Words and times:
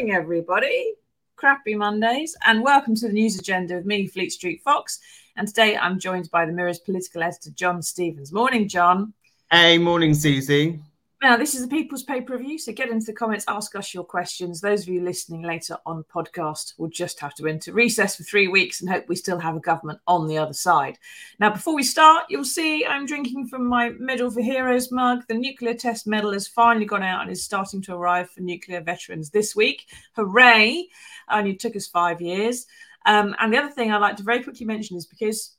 Morning, 0.00 0.16
everybody. 0.16 0.94
Crappy 1.36 1.74
Mondays, 1.74 2.34
and 2.46 2.62
welcome 2.62 2.94
to 2.94 3.06
the 3.06 3.12
news 3.12 3.38
agenda 3.38 3.74
with 3.74 3.84
me, 3.84 4.06
Fleet 4.06 4.32
Street 4.32 4.62
Fox. 4.62 4.98
And 5.36 5.46
today 5.46 5.76
I'm 5.76 5.98
joined 5.98 6.30
by 6.30 6.46
the 6.46 6.52
Mirror's 6.52 6.78
political 6.78 7.22
editor, 7.22 7.50
John 7.50 7.82
Stevens. 7.82 8.32
Morning, 8.32 8.66
John. 8.66 9.12
Hey, 9.50 9.76
morning, 9.76 10.14
Susie. 10.14 10.80
Now, 11.22 11.36
this 11.36 11.54
is 11.54 11.60
the 11.60 11.68
People's 11.68 12.02
Paper 12.02 12.34
Review, 12.34 12.58
so 12.58 12.72
get 12.72 12.88
into 12.88 13.04
the 13.04 13.12
comments, 13.12 13.44
ask 13.46 13.76
us 13.76 13.92
your 13.92 14.04
questions. 14.04 14.58
Those 14.58 14.84
of 14.84 14.88
you 14.88 15.02
listening 15.02 15.42
later 15.42 15.76
on 15.84 16.02
podcast 16.04 16.78
will 16.78 16.88
just 16.88 17.20
have 17.20 17.34
to 17.34 17.46
enter 17.46 17.74
recess 17.74 18.16
for 18.16 18.22
three 18.22 18.48
weeks 18.48 18.80
and 18.80 18.88
hope 18.88 19.06
we 19.06 19.16
still 19.16 19.38
have 19.38 19.54
a 19.54 19.60
government 19.60 20.00
on 20.06 20.28
the 20.28 20.38
other 20.38 20.54
side. 20.54 20.96
Now, 21.38 21.50
before 21.50 21.74
we 21.74 21.82
start, 21.82 22.24
you'll 22.30 22.46
see 22.46 22.86
I'm 22.86 23.04
drinking 23.04 23.48
from 23.48 23.66
my 23.66 23.90
Medal 23.98 24.30
for 24.30 24.40
Heroes 24.40 24.90
mug. 24.90 25.24
The 25.28 25.34
nuclear 25.34 25.74
test 25.74 26.06
medal 26.06 26.32
has 26.32 26.48
finally 26.48 26.86
gone 26.86 27.02
out 27.02 27.20
and 27.20 27.30
is 27.30 27.44
starting 27.44 27.82
to 27.82 27.94
arrive 27.94 28.30
for 28.30 28.40
nuclear 28.40 28.80
veterans 28.80 29.28
this 29.28 29.54
week. 29.54 29.88
Hooray! 30.16 30.88
Only 31.30 31.54
took 31.54 31.76
us 31.76 31.86
five 31.86 32.22
years. 32.22 32.66
Um, 33.04 33.36
and 33.38 33.52
the 33.52 33.58
other 33.58 33.70
thing 33.70 33.92
I'd 33.92 33.98
like 33.98 34.16
to 34.16 34.22
very 34.22 34.42
quickly 34.42 34.64
mention 34.64 34.96
is 34.96 35.04
because 35.04 35.54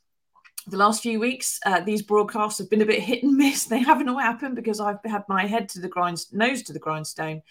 the 0.68 0.78
last 0.78 1.02
few 1.02 1.20
weeks, 1.20 1.60
uh, 1.66 1.80
these 1.82 2.02
broadcasts 2.02 2.60
have 2.60 2.70
been 2.70 2.82
a 2.82 2.86
bit 2.86 3.02
hit 3.02 3.24
and 3.24 3.36
miss. 3.36 3.66
They 3.72 3.80
haven't 3.80 4.10
all 4.10 4.20
happened 4.20 4.56
because 4.56 4.80
I've 4.80 5.04
had 5.06 5.24
my 5.28 5.46
head 5.46 5.70
to 5.70 5.80
the 5.80 5.88
grind, 5.88 6.26
nose 6.32 6.62
to 6.64 6.74
the 6.74 6.80
grindstone, 6.80 7.42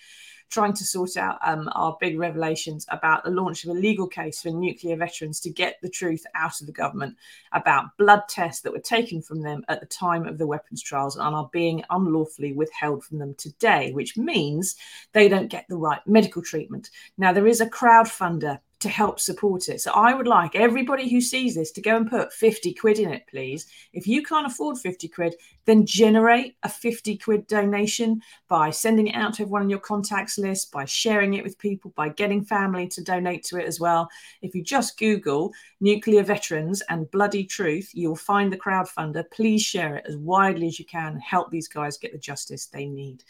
trying 0.50 0.72
to 0.74 0.84
sort 0.84 1.16
out 1.16 1.38
um, 1.44 1.68
our 1.72 1.96
big 2.00 2.18
revelations 2.18 2.84
about 2.90 3.24
the 3.24 3.30
launch 3.30 3.64
of 3.64 3.70
a 3.70 3.78
legal 3.78 4.06
case 4.06 4.42
for 4.42 4.50
nuclear 4.50 4.96
veterans 4.96 5.40
to 5.40 5.50
get 5.50 5.76
the 5.80 5.88
truth 5.88 6.24
out 6.34 6.60
of 6.60 6.66
the 6.66 6.72
government 6.72 7.16
about 7.52 7.96
blood 7.96 8.22
tests 8.28 8.60
that 8.62 8.72
were 8.72 8.80
taken 8.80 9.22
from 9.22 9.40
them 9.40 9.64
at 9.68 9.80
the 9.80 9.86
time 9.86 10.26
of 10.26 10.38
the 10.38 10.46
weapons 10.46 10.82
trials 10.82 11.16
and 11.16 11.34
are 11.34 11.48
being 11.52 11.82
unlawfully 11.90 12.52
withheld 12.52 13.04
from 13.04 13.18
them 13.18 13.34
today, 13.34 13.92
which 13.92 14.16
means 14.16 14.76
they 15.12 15.28
don't 15.28 15.50
get 15.50 15.66
the 15.68 15.76
right 15.76 16.00
medical 16.06 16.42
treatment. 16.42 16.90
Now, 17.16 17.32
there 17.32 17.46
is 17.46 17.60
a 17.60 17.70
crowdfunder 17.70 18.58
to 18.80 18.88
help 18.88 19.20
support 19.20 19.68
it. 19.68 19.80
So 19.80 19.92
I 19.92 20.14
would 20.14 20.26
like 20.26 20.54
everybody 20.54 21.08
who 21.08 21.20
sees 21.20 21.54
this 21.54 21.70
to 21.72 21.82
go 21.82 21.96
and 21.96 22.08
put 22.08 22.32
50 22.32 22.72
quid 22.74 22.98
in 22.98 23.12
it, 23.12 23.26
please. 23.28 23.66
If 23.92 24.06
you 24.06 24.22
can't 24.22 24.46
afford 24.46 24.78
50 24.78 25.06
quid, 25.08 25.34
then 25.66 25.84
generate 25.84 26.56
a 26.62 26.68
50 26.68 27.18
quid 27.18 27.46
donation 27.46 28.22
by 28.48 28.70
sending 28.70 29.08
it 29.08 29.14
out 29.14 29.34
to 29.34 29.42
everyone 29.42 29.62
on 29.62 29.70
your 29.70 29.80
contacts 29.80 30.38
list, 30.38 30.72
by 30.72 30.86
sharing 30.86 31.34
it 31.34 31.44
with 31.44 31.58
people, 31.58 31.92
by 31.94 32.08
getting 32.08 32.42
family 32.42 32.88
to 32.88 33.04
donate 33.04 33.44
to 33.44 33.58
it 33.58 33.66
as 33.66 33.78
well. 33.78 34.08
If 34.40 34.54
you 34.54 34.62
just 34.64 34.98
Google 34.98 35.52
nuclear 35.80 36.22
veterans 36.22 36.82
and 36.88 37.10
bloody 37.10 37.44
truth, 37.44 37.90
you'll 37.92 38.16
find 38.16 38.50
the 38.50 38.58
crowdfunder. 38.58 39.30
Please 39.30 39.62
share 39.62 39.96
it 39.96 40.06
as 40.08 40.16
widely 40.16 40.68
as 40.68 40.78
you 40.78 40.86
can 40.86 41.18
help 41.20 41.50
these 41.50 41.68
guys 41.68 41.98
get 41.98 42.12
the 42.12 42.18
justice 42.18 42.66
they 42.66 42.86
need. 42.86 43.24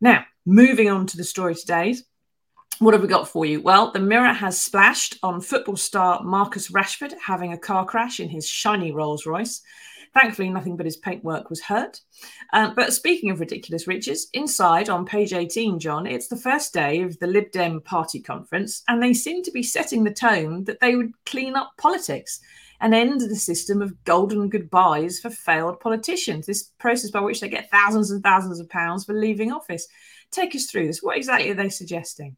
Now, 0.00 0.24
moving 0.44 0.90
on 0.90 1.06
to 1.06 1.16
the 1.16 1.24
story 1.24 1.54
today 1.54 1.94
what 2.78 2.94
have 2.94 3.02
we 3.02 3.08
got 3.08 3.28
for 3.28 3.44
you? 3.46 3.60
Well, 3.60 3.90
the 3.90 4.00
mirror 4.00 4.32
has 4.32 4.60
splashed 4.60 5.18
on 5.22 5.40
football 5.40 5.76
star 5.76 6.22
Marcus 6.22 6.70
Rashford 6.70 7.14
having 7.20 7.52
a 7.52 7.58
car 7.58 7.84
crash 7.84 8.20
in 8.20 8.28
his 8.28 8.48
shiny 8.48 8.92
Rolls 8.92 9.26
Royce. 9.26 9.62
Thankfully, 10.14 10.48
nothing 10.48 10.76
but 10.76 10.86
his 10.86 10.96
paintwork 10.96 11.50
was 11.50 11.60
hurt. 11.60 12.00
Um, 12.52 12.74
but 12.76 12.92
speaking 12.92 13.30
of 13.30 13.40
ridiculous 13.40 13.88
riches, 13.88 14.28
inside 14.32 14.88
on 14.88 15.04
page 15.04 15.32
18, 15.32 15.80
John, 15.80 16.06
it's 16.06 16.28
the 16.28 16.36
first 16.36 16.72
day 16.72 17.02
of 17.02 17.18
the 17.18 17.26
Lib 17.26 17.50
Dem 17.50 17.80
party 17.80 18.20
conference, 18.20 18.84
and 18.86 19.02
they 19.02 19.12
seem 19.12 19.42
to 19.42 19.50
be 19.50 19.62
setting 19.64 20.04
the 20.04 20.12
tone 20.12 20.64
that 20.64 20.78
they 20.78 20.94
would 20.94 21.12
clean 21.26 21.56
up 21.56 21.72
politics 21.78 22.40
and 22.80 22.94
end 22.94 23.20
the 23.20 23.34
system 23.34 23.82
of 23.82 24.04
golden 24.04 24.48
goodbyes 24.48 25.18
for 25.18 25.30
failed 25.30 25.80
politicians. 25.80 26.46
This 26.46 26.70
process 26.78 27.10
by 27.10 27.20
which 27.20 27.40
they 27.40 27.48
get 27.48 27.70
thousands 27.70 28.10
and 28.12 28.22
thousands 28.22 28.60
of 28.60 28.68
pounds 28.68 29.04
for 29.04 29.14
leaving 29.14 29.52
office. 29.52 29.88
Take 30.30 30.54
us 30.54 30.66
through 30.66 30.86
this. 30.86 31.02
What 31.02 31.16
exactly 31.16 31.50
are 31.50 31.54
they 31.54 31.70
suggesting? 31.70 32.36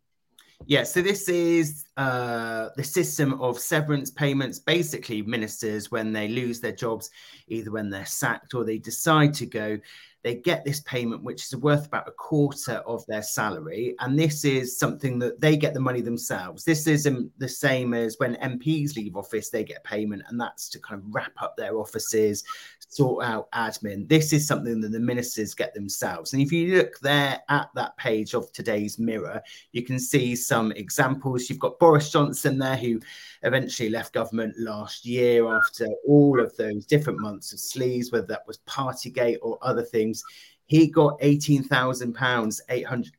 Yeah, 0.64 0.84
so 0.84 1.02
this 1.02 1.28
is 1.28 1.85
uh, 1.96 2.68
the 2.76 2.84
system 2.84 3.40
of 3.40 3.58
severance 3.58 4.10
payments. 4.10 4.58
Basically, 4.58 5.22
ministers, 5.22 5.90
when 5.90 6.12
they 6.12 6.28
lose 6.28 6.60
their 6.60 6.72
jobs, 6.72 7.10
either 7.48 7.70
when 7.70 7.90
they're 7.90 8.06
sacked 8.06 8.54
or 8.54 8.64
they 8.64 8.78
decide 8.78 9.32
to 9.34 9.46
go, 9.46 9.78
they 10.26 10.34
get 10.34 10.64
this 10.64 10.80
payment, 10.80 11.22
which 11.22 11.44
is 11.44 11.54
worth 11.54 11.86
about 11.86 12.08
a 12.08 12.10
quarter 12.10 12.82
of 12.84 13.06
their 13.06 13.22
salary. 13.22 13.94
And 14.00 14.18
this 14.18 14.44
is 14.44 14.76
something 14.76 15.20
that 15.20 15.40
they 15.40 15.56
get 15.56 15.72
the 15.72 15.78
money 15.78 16.00
themselves. 16.00 16.64
This 16.64 16.88
isn't 16.88 17.30
the 17.38 17.48
same 17.48 17.94
as 17.94 18.16
when 18.18 18.34
MPs 18.34 18.96
leave 18.96 19.14
office, 19.14 19.50
they 19.50 19.62
get 19.62 19.84
payment, 19.84 20.24
and 20.28 20.40
that's 20.40 20.68
to 20.70 20.80
kind 20.80 21.00
of 21.00 21.14
wrap 21.14 21.30
up 21.40 21.56
their 21.56 21.78
offices, 21.78 22.42
sort 22.88 23.24
out 23.24 23.48
admin. 23.52 24.08
This 24.08 24.32
is 24.32 24.48
something 24.48 24.80
that 24.80 24.90
the 24.90 24.98
ministers 24.98 25.54
get 25.54 25.74
themselves. 25.74 26.32
And 26.32 26.42
if 26.42 26.50
you 26.50 26.76
look 26.76 26.98
there 26.98 27.40
at 27.48 27.70
that 27.76 27.96
page 27.96 28.34
of 28.34 28.50
today's 28.50 28.98
Mirror, 28.98 29.40
you 29.70 29.84
can 29.84 30.00
see 30.00 30.34
some 30.34 30.72
examples. 30.72 31.48
You've 31.48 31.60
got 31.60 31.78
Boris 31.86 32.10
Johnson 32.10 32.58
there, 32.58 32.76
who 32.76 33.00
eventually 33.44 33.88
left 33.88 34.12
government 34.12 34.52
last 34.58 35.06
year 35.06 35.46
after 35.46 35.86
all 36.04 36.40
of 36.40 36.56
those 36.56 36.84
different 36.84 37.20
months 37.20 37.52
of 37.52 37.60
sleaze, 37.60 38.10
whether 38.10 38.26
that 38.26 38.44
was 38.44 38.58
Partygate 38.66 39.38
or 39.40 39.56
other 39.62 39.84
things. 39.84 40.24
He 40.64 40.88
got 40.88 41.16
£18,000, 41.20 42.60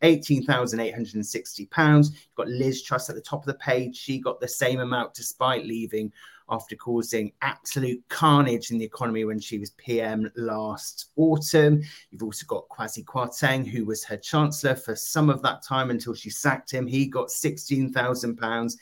18,860 0.02 1.66
pounds. 1.68 2.10
You've 2.12 2.36
got 2.36 2.50
Liz 2.50 2.84
Truss 2.84 3.10
at 3.10 3.16
the 3.16 3.22
top 3.22 3.40
of 3.40 3.46
the 3.46 3.54
page. 3.54 3.96
She 3.96 4.20
got 4.20 4.42
the 4.42 4.50
same 4.50 4.82
amount 4.82 5.14
despite 5.14 5.66
leaving 5.66 6.12
after 6.50 6.76
causing 6.76 7.32
absolute 7.42 8.04
carnage 8.10 8.72
in 8.72 8.78
the 8.78 8.86
economy 8.86 9.26
when 9.26 9.40
she 9.40 9.60
was 9.60 9.72
PM 9.72 10.32
last 10.36 11.12
autumn. 11.16 11.82
You've 12.12 12.24
also 12.24 12.46
got 12.48 12.70
Kwasi 12.70 13.04
Kwarteng, 13.04 13.66
who 13.66 13.86
was 13.86 14.04
her 14.06 14.18
chancellor 14.18 14.76
for 14.76 14.96
some 14.96 15.30
of 15.30 15.42
that 15.42 15.64
time 15.64 15.90
until 15.90 16.14
she 16.14 16.30
sacked 16.30 16.72
him. 16.72 16.88
He 16.88 17.06
got 17.08 17.28
£16,000. 17.28 18.74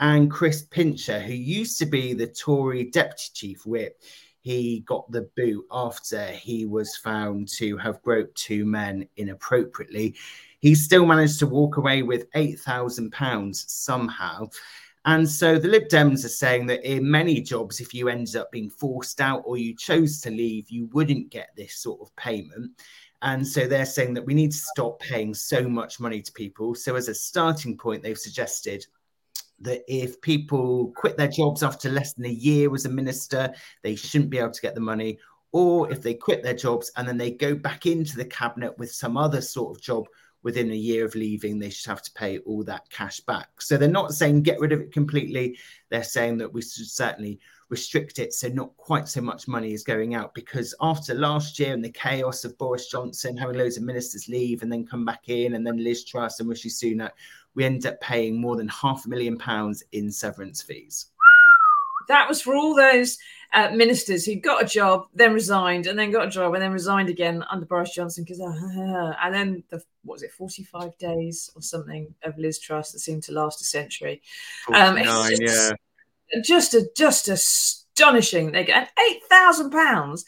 And 0.00 0.30
Chris 0.30 0.62
Pincher, 0.62 1.20
who 1.20 1.34
used 1.34 1.78
to 1.78 1.86
be 1.86 2.14
the 2.14 2.26
Tory 2.26 2.84
deputy 2.84 3.30
chief 3.32 3.64
whip, 3.64 4.00
he 4.40 4.80
got 4.80 5.10
the 5.10 5.30
boot 5.36 5.64
after 5.70 6.26
he 6.26 6.66
was 6.66 6.96
found 6.96 7.48
to 7.48 7.78
have 7.78 8.02
groped 8.02 8.36
two 8.36 8.66
men 8.66 9.08
inappropriately. 9.16 10.16
He 10.58 10.74
still 10.74 11.06
managed 11.06 11.38
to 11.38 11.46
walk 11.46 11.78
away 11.78 12.02
with 12.02 12.30
£8,000 12.32 13.54
somehow. 13.54 14.50
And 15.06 15.28
so 15.28 15.58
the 15.58 15.68
Lib 15.68 15.88
Dems 15.88 16.24
are 16.24 16.28
saying 16.28 16.66
that 16.66 16.90
in 16.90 17.10
many 17.10 17.40
jobs, 17.42 17.80
if 17.80 17.92
you 17.92 18.08
ended 18.08 18.36
up 18.36 18.50
being 18.50 18.70
forced 18.70 19.20
out 19.20 19.42
or 19.44 19.58
you 19.58 19.76
chose 19.76 20.20
to 20.22 20.30
leave, 20.30 20.70
you 20.70 20.88
wouldn't 20.92 21.30
get 21.30 21.50
this 21.56 21.76
sort 21.76 22.00
of 22.00 22.14
payment. 22.16 22.70
And 23.20 23.46
so 23.46 23.66
they're 23.66 23.86
saying 23.86 24.14
that 24.14 24.24
we 24.24 24.34
need 24.34 24.52
to 24.52 24.56
stop 24.56 25.00
paying 25.00 25.34
so 25.34 25.68
much 25.68 26.00
money 26.00 26.22
to 26.22 26.32
people. 26.32 26.74
So, 26.74 26.94
as 26.96 27.08
a 27.08 27.14
starting 27.14 27.76
point, 27.76 28.02
they've 28.02 28.18
suggested 28.18 28.86
that 29.60 29.82
if 29.88 30.20
people 30.20 30.92
quit 30.96 31.16
their 31.16 31.28
jobs 31.28 31.62
after 31.62 31.88
less 31.88 32.14
than 32.14 32.26
a 32.26 32.28
year 32.28 32.74
as 32.74 32.84
a 32.84 32.90
minister, 32.90 33.52
they 33.82 33.96
shouldn't 33.96 34.30
be 34.30 34.38
able 34.38 34.50
to 34.50 34.60
get 34.60 34.74
the 34.74 34.80
money. 34.80 35.18
Or 35.52 35.90
if 35.90 36.02
they 36.02 36.14
quit 36.14 36.42
their 36.42 36.54
jobs 36.54 36.90
and 36.96 37.06
then 37.06 37.16
they 37.16 37.30
go 37.30 37.54
back 37.54 37.86
into 37.86 38.16
the 38.16 38.24
cabinet 38.24 38.76
with 38.78 38.92
some 38.92 39.16
other 39.16 39.40
sort 39.40 39.76
of 39.76 39.82
job 39.82 40.06
within 40.44 40.70
a 40.70 40.76
year 40.76 41.04
of 41.04 41.14
leaving, 41.14 41.58
they 41.58 41.70
should 41.70 41.88
have 41.88 42.02
to 42.02 42.12
pay 42.12 42.38
all 42.40 42.62
that 42.62 42.88
cash 42.90 43.18
back. 43.20 43.60
So 43.60 43.76
they're 43.76 43.88
not 43.88 44.14
saying 44.14 44.42
get 44.42 44.60
rid 44.60 44.72
of 44.72 44.80
it 44.80 44.92
completely. 44.92 45.58
They're 45.88 46.04
saying 46.04 46.38
that 46.38 46.52
we 46.52 46.62
should 46.62 46.86
certainly 46.86 47.40
restrict 47.70 48.18
it 48.18 48.32
so 48.34 48.48
not 48.48 48.76
quite 48.76 49.08
so 49.08 49.22
much 49.22 49.48
money 49.48 49.72
is 49.72 49.82
going 49.82 50.14
out 50.14 50.34
because 50.34 50.74
after 50.82 51.14
last 51.14 51.58
year 51.58 51.72
and 51.72 51.82
the 51.82 51.90
chaos 51.90 52.44
of 52.44 52.56
Boris 52.58 52.88
Johnson 52.88 53.36
having 53.36 53.56
loads 53.56 53.78
of 53.78 53.82
ministers 53.82 54.28
leave 54.28 54.62
and 54.62 54.70
then 54.70 54.86
come 54.86 55.04
back 55.04 55.28
in 55.28 55.54
and 55.54 55.66
then 55.66 55.82
Liz 55.82 56.04
Truss 56.04 56.40
and 56.40 56.48
Rishi 56.48 56.68
Sunak, 56.68 57.12
we 57.54 57.64
end 57.64 57.86
up 57.86 57.98
paying 58.02 58.38
more 58.38 58.56
than 58.56 58.68
half 58.68 59.06
a 59.06 59.08
million 59.08 59.38
pounds 59.38 59.82
in 59.92 60.10
severance 60.10 60.60
fees. 60.60 61.06
That 62.06 62.28
was 62.28 62.42
for 62.42 62.54
all 62.54 62.76
those 62.76 63.16
uh, 63.54 63.70
ministers 63.70 64.24
who 64.24 64.34
got 64.34 64.62
a 64.62 64.66
job, 64.66 65.06
then 65.14 65.32
resigned, 65.32 65.86
and 65.86 65.98
then 65.98 66.10
got 66.10 66.26
a 66.26 66.30
job, 66.30 66.54
and 66.54 66.62
then 66.62 66.72
resigned 66.72 67.08
again 67.08 67.44
under 67.48 67.64
Boris 67.64 67.94
Johnson. 67.94 68.24
Because 68.24 68.40
uh, 68.40 69.14
and 69.22 69.34
then 69.34 69.62
the 69.70 69.82
what 70.02 70.16
was 70.16 70.22
it, 70.22 70.32
forty-five 70.32 70.96
days 70.98 71.50
or 71.54 71.62
something 71.62 72.12
of 72.24 72.36
Liz 72.36 72.58
Truss 72.58 72.92
that 72.92 72.98
seemed 72.98 73.22
to 73.24 73.32
last 73.32 73.60
a 73.60 73.64
century. 73.64 74.22
Um, 74.72 74.96
just, 74.98 75.40
yeah, 75.40 75.70
just 76.42 76.74
a 76.74 76.88
just 76.96 77.28
astonishing. 77.28 78.52
They 78.52 78.64
get 78.64 78.90
eight 79.08 79.22
thousand 79.30 79.70
pounds 79.70 80.24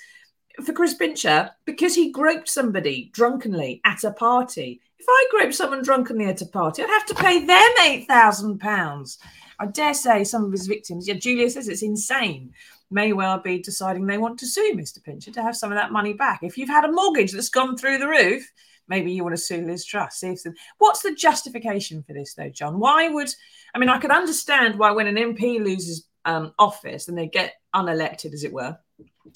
for 0.64 0.72
Chris 0.72 0.94
Pincher 0.94 1.50
because 1.64 1.94
he 1.94 2.12
groped 2.12 2.48
somebody 2.48 3.10
drunkenly 3.12 3.80
at 3.84 4.04
a 4.04 4.12
party. 4.12 4.80
If 4.98 5.06
I 5.08 5.26
groped 5.30 5.54
someone 5.54 5.82
drunkenly 5.82 6.26
at 6.26 6.42
a 6.42 6.46
party, 6.46 6.82
I'd 6.82 6.88
have 6.88 7.06
to 7.06 7.14
pay 7.14 7.44
them 7.44 7.70
eight 7.82 8.06
thousand 8.06 8.60
pounds. 8.60 9.18
I 9.58 9.66
dare 9.66 9.94
say 9.94 10.24
some 10.24 10.44
of 10.44 10.52
his 10.52 10.66
victims, 10.66 11.08
yeah, 11.08 11.14
Julia 11.14 11.48
says 11.48 11.68
it's 11.68 11.82
insane, 11.82 12.52
may 12.90 13.12
well 13.12 13.38
be 13.38 13.58
deciding 13.58 14.06
they 14.06 14.18
want 14.18 14.38
to 14.38 14.46
sue 14.46 14.74
Mr. 14.76 15.02
Pincher 15.02 15.32
to 15.32 15.42
have 15.42 15.56
some 15.56 15.72
of 15.72 15.78
that 15.78 15.92
money 15.92 16.12
back. 16.12 16.40
If 16.42 16.56
you've 16.56 16.68
had 16.68 16.84
a 16.84 16.92
mortgage 16.92 17.32
that's 17.32 17.48
gone 17.48 17.76
through 17.76 17.98
the 17.98 18.08
roof, 18.08 18.48
maybe 18.88 19.12
you 19.12 19.24
want 19.24 19.34
to 19.34 19.42
sue 19.42 19.64
Liz 19.64 19.84
Truss. 19.84 20.16
See 20.16 20.28
if 20.28 20.40
what's 20.78 21.02
the 21.02 21.14
justification 21.14 22.02
for 22.02 22.12
this, 22.12 22.34
though, 22.34 22.50
John? 22.50 22.78
Why 22.78 23.08
would 23.08 23.28
I 23.74 23.78
mean? 23.78 23.88
I 23.88 23.98
could 23.98 24.10
understand 24.10 24.78
why 24.78 24.92
when 24.92 25.06
an 25.06 25.16
MP 25.16 25.62
loses 25.62 26.06
um, 26.24 26.52
office 26.58 27.08
and 27.08 27.16
they 27.16 27.28
get 27.28 27.54
unelected, 27.74 28.32
as 28.32 28.44
it 28.44 28.52
were, 28.52 28.76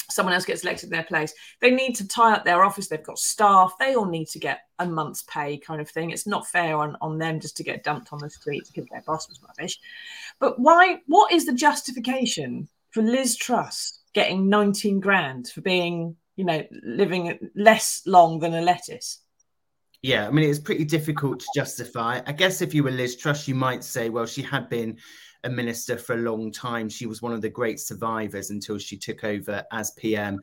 someone 0.09 0.35
else 0.35 0.45
gets 0.45 0.63
elected 0.63 0.85
in 0.85 0.91
their 0.91 1.05
place. 1.05 1.33
They 1.61 1.71
need 1.71 1.95
to 1.97 2.09
tie 2.09 2.35
up 2.35 2.45
their 2.45 2.65
office. 2.65 2.89
They've 2.89 3.03
got 3.03 3.19
staff. 3.19 3.75
They 3.79 3.95
all 3.95 4.07
need 4.07 4.29
to 4.29 4.39
get 4.39 4.61
a 4.79 4.87
month's 4.87 5.23
pay, 5.23 5.59
kind 5.59 5.81
of 5.81 5.89
thing. 5.89 6.11
It's 6.11 6.27
not 6.27 6.47
fair 6.47 6.77
on, 6.77 6.97
on 7.01 7.19
them 7.19 7.41
just 7.41 7.57
to 7.59 7.65
get 7.65 7.85
dumped 7.85 8.13
on 8.13 8.19
the 8.19 8.31
street 8.31 8.65
because 8.67 8.89
their 8.91 9.03
boss 9.03 9.29
was 9.29 9.41
rubbish. 9.43 9.79
But 10.39 10.59
why? 10.59 10.99
What 11.07 11.33
is 11.33 11.47
the 11.47 11.55
justification 11.55 12.69
for 12.91 13.03
Liz 13.03 13.37
Truss 13.37 14.01
getting 14.15 14.49
19 14.49 15.01
grand 15.01 15.49
for 15.49 15.61
being, 15.61 16.17
you 16.37 16.45
know, 16.45 16.63
living 16.83 17.51
less 17.55 18.03
long 18.07 18.39
than 18.39 18.55
a 18.55 18.61
lettuce? 18.61 19.23
Yeah, 20.03 20.27
I 20.27 20.31
mean, 20.31 20.49
it's 20.49 20.59
pretty 20.59 20.85
difficult 20.85 21.41
to 21.41 21.47
justify. 21.55 22.21
I 22.27 22.33
guess 22.33 22.63
if 22.63 22.73
you 22.73 22.83
were 22.83 22.91
Liz 22.91 23.17
Truss, 23.17 23.47
you 23.47 23.55
might 23.55 23.85
say, 23.85 24.09
well, 24.09 24.27
she 24.27 24.43
had 24.43 24.69
been 24.71 24.99
a 25.45 25.51
minister 25.51 25.97
for 25.97 26.15
a 26.15 26.19
long 26.19 26.53
time. 26.53 26.89
She 26.89 27.07
was 27.07 27.23
one 27.23 27.33
of 27.33 27.41
the 27.41 27.49
great 27.49 27.81
survivors 27.81 28.51
until 28.51 28.79
she 28.79 28.97
took 28.97 29.25
over 29.25 29.65
as 29.73 29.93
PM. 29.93 30.41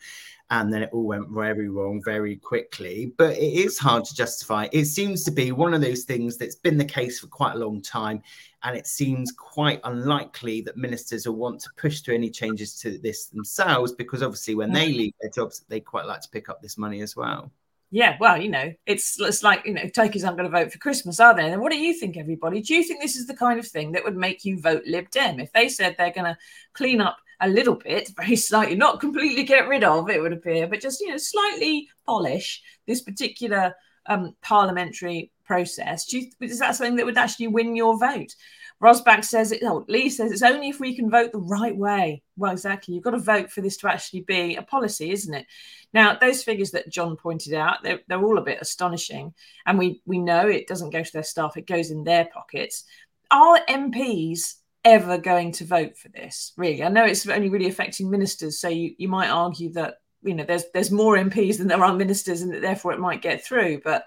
And 0.50 0.72
then 0.72 0.82
it 0.82 0.90
all 0.94 1.06
went 1.06 1.30
very 1.30 1.68
wrong 1.68 2.02
very 2.04 2.38
quickly. 2.38 3.12
But 3.18 3.36
it 3.36 3.54
is 3.54 3.78
hard 3.78 4.06
to 4.06 4.16
justify. 4.16 4.68
It 4.72 4.86
seems 4.86 5.24
to 5.26 5.32
be 5.32 5.52
one 5.52 5.74
of 5.74 5.82
those 5.82 6.04
things 6.04 6.38
that's 6.38 6.56
been 6.56 6.78
the 6.78 6.86
case 6.86 7.20
for 7.20 7.28
quite 7.28 7.56
a 7.56 7.60
long 7.60 7.82
time. 7.82 8.22
And 8.64 8.76
it 8.76 8.88
seems 8.88 9.32
quite 9.34 9.82
unlikely 9.84 10.62
that 10.62 10.78
ministers 10.78 11.28
will 11.28 11.36
want 11.36 11.60
to 11.62 11.70
push 11.78 12.00
through 12.00 12.16
any 12.16 12.30
changes 12.30 12.80
to 12.80 12.98
this 12.98 13.28
themselves, 13.28 13.92
because 13.92 14.24
obviously, 14.24 14.56
when 14.56 14.72
they 14.72 14.90
mm. 14.90 14.98
leave 14.98 15.14
their 15.22 15.32
jobs, 15.32 15.64
they 15.68 15.80
quite 15.80 16.06
like 16.06 16.22
to 16.22 16.30
pick 16.30 16.50
up 16.50 16.62
this 16.62 16.78
money 16.78 17.02
as 17.02 17.16
well. 17.16 17.52
Yeah, 17.90 18.18
well, 18.20 18.42
you 18.42 18.50
know, 18.50 18.74
it's 18.86 19.20
it's 19.20 19.44
like 19.44 19.66
you 19.66 19.74
know, 19.74 19.84
Tokies 19.84 20.26
aren't 20.26 20.38
going 20.38 20.52
to 20.52 20.58
vote 20.58 20.74
for 20.74 20.80
Christmas, 20.80 21.22
are 21.22 21.34
they? 21.34 21.52
And 21.52 21.62
what 21.62 21.72
do 21.72 21.78
you 21.78 21.94
think, 21.94 22.18
everybody? 22.18 22.62
Do 22.62 22.74
you 22.74 22.84
think 22.84 23.02
this 23.02 23.16
is 23.16 23.28
the 23.28 23.36
kind 23.36 23.60
of 23.60 23.68
thing 23.68 23.94
that 23.94 24.04
would 24.04 24.18
make 24.18 24.44
you 24.44 24.60
vote 24.60 24.84
Lib 24.86 25.10
Dem 25.10 25.40
if 25.40 25.52
they 25.54 25.70
said 25.70 25.96
they're 25.98 26.12
going 26.12 26.26
to 26.26 26.38
clean 26.74 27.00
up 27.00 27.18
a 27.40 27.48
little 27.48 27.76
bit, 27.76 28.10
very 28.18 28.36
slightly, 28.36 28.76
not 28.76 29.00
completely 29.00 29.44
get 29.44 29.70
rid 29.70 29.84
of, 29.84 30.10
it 30.10 30.22
would 30.22 30.34
appear, 30.34 30.68
but 30.68 30.82
just 30.82 31.00
you 31.00 31.10
know, 31.10 31.18
slightly 31.18 31.88
polish 32.06 32.62
this 32.86 33.02
particular 33.02 33.74
um, 34.06 34.36
parliamentary 34.42 35.32
process? 35.48 36.06
Do 36.06 36.20
you, 36.20 36.28
is 36.42 36.60
that 36.60 36.76
something 36.76 36.98
that 36.98 37.06
would 37.06 37.18
actually 37.18 37.48
win 37.48 37.76
your 37.76 37.98
vote? 37.98 38.36
Rosbach 38.82 39.26
says 39.26 39.52
it. 39.52 39.64
Oh, 39.64 39.86
Lee 39.88 40.10
says 40.10 40.32
it's 40.32 40.44
only 40.44 40.70
if 40.70 40.80
we 40.80 40.96
can 40.96 41.10
vote 41.10 41.32
the 41.32 41.40
right 41.40 41.76
way. 41.76 42.22
Well, 42.38 42.52
exactly. 42.52 42.94
You've 42.94 43.04
got 43.04 43.12
to 43.12 43.20
vote 43.20 43.52
for 43.52 43.62
this 43.62 43.78
to 43.78 43.90
actually 43.90 44.22
be 44.22 44.56
a 44.56 44.62
policy, 44.62 45.12
isn't 45.12 45.34
it? 45.34 45.48
Now, 45.94 46.16
those 46.16 46.44
figures 46.44 46.72
that 46.72 46.90
John 46.90 47.16
pointed 47.16 47.56
out, 47.56 47.82
they're, 47.82 48.02
they're 48.08 48.24
all 48.24 48.38
a 48.38 48.44
bit 48.44 48.60
astonishing, 48.62 49.34
and 49.66 49.80
we 49.80 50.02
we 50.06 50.20
know 50.20 50.48
it 50.48 50.68
doesn't 50.68 50.92
go 50.92 51.02
to 51.02 51.14
their 51.14 51.24
staff; 51.24 51.58
it 51.58 51.66
goes 51.66 51.90
in 51.90 52.04
their 52.04 52.26
pockets. 52.26 52.84
Are 53.32 53.60
MPs 53.68 54.56
ever 54.86 55.18
going 55.18 55.54
to 55.54 55.66
vote 55.66 55.98
for 55.98 56.10
this? 56.10 56.54
Really, 56.56 56.84
I 56.84 56.90
know 56.90 57.04
it's 57.04 57.28
only 57.28 57.50
really 57.50 57.68
affecting 57.68 58.12
ministers, 58.12 58.60
so 58.60 58.70
you, 58.70 58.94
you 59.00 59.08
might 59.08 59.30
argue 59.30 59.74
that 59.74 59.96
you 60.22 60.36
know 60.36 60.44
there's 60.44 60.66
there's 60.74 60.92
more 60.92 61.18
MPs 61.18 61.58
than 61.58 61.68
there 61.68 61.84
are 61.84 61.96
ministers, 61.96 62.44
and 62.44 62.54
that 62.54 62.62
therefore 62.62 62.94
it 62.94 63.00
might 63.00 63.24
get 63.24 63.44
through. 63.44 63.82
But 63.84 64.06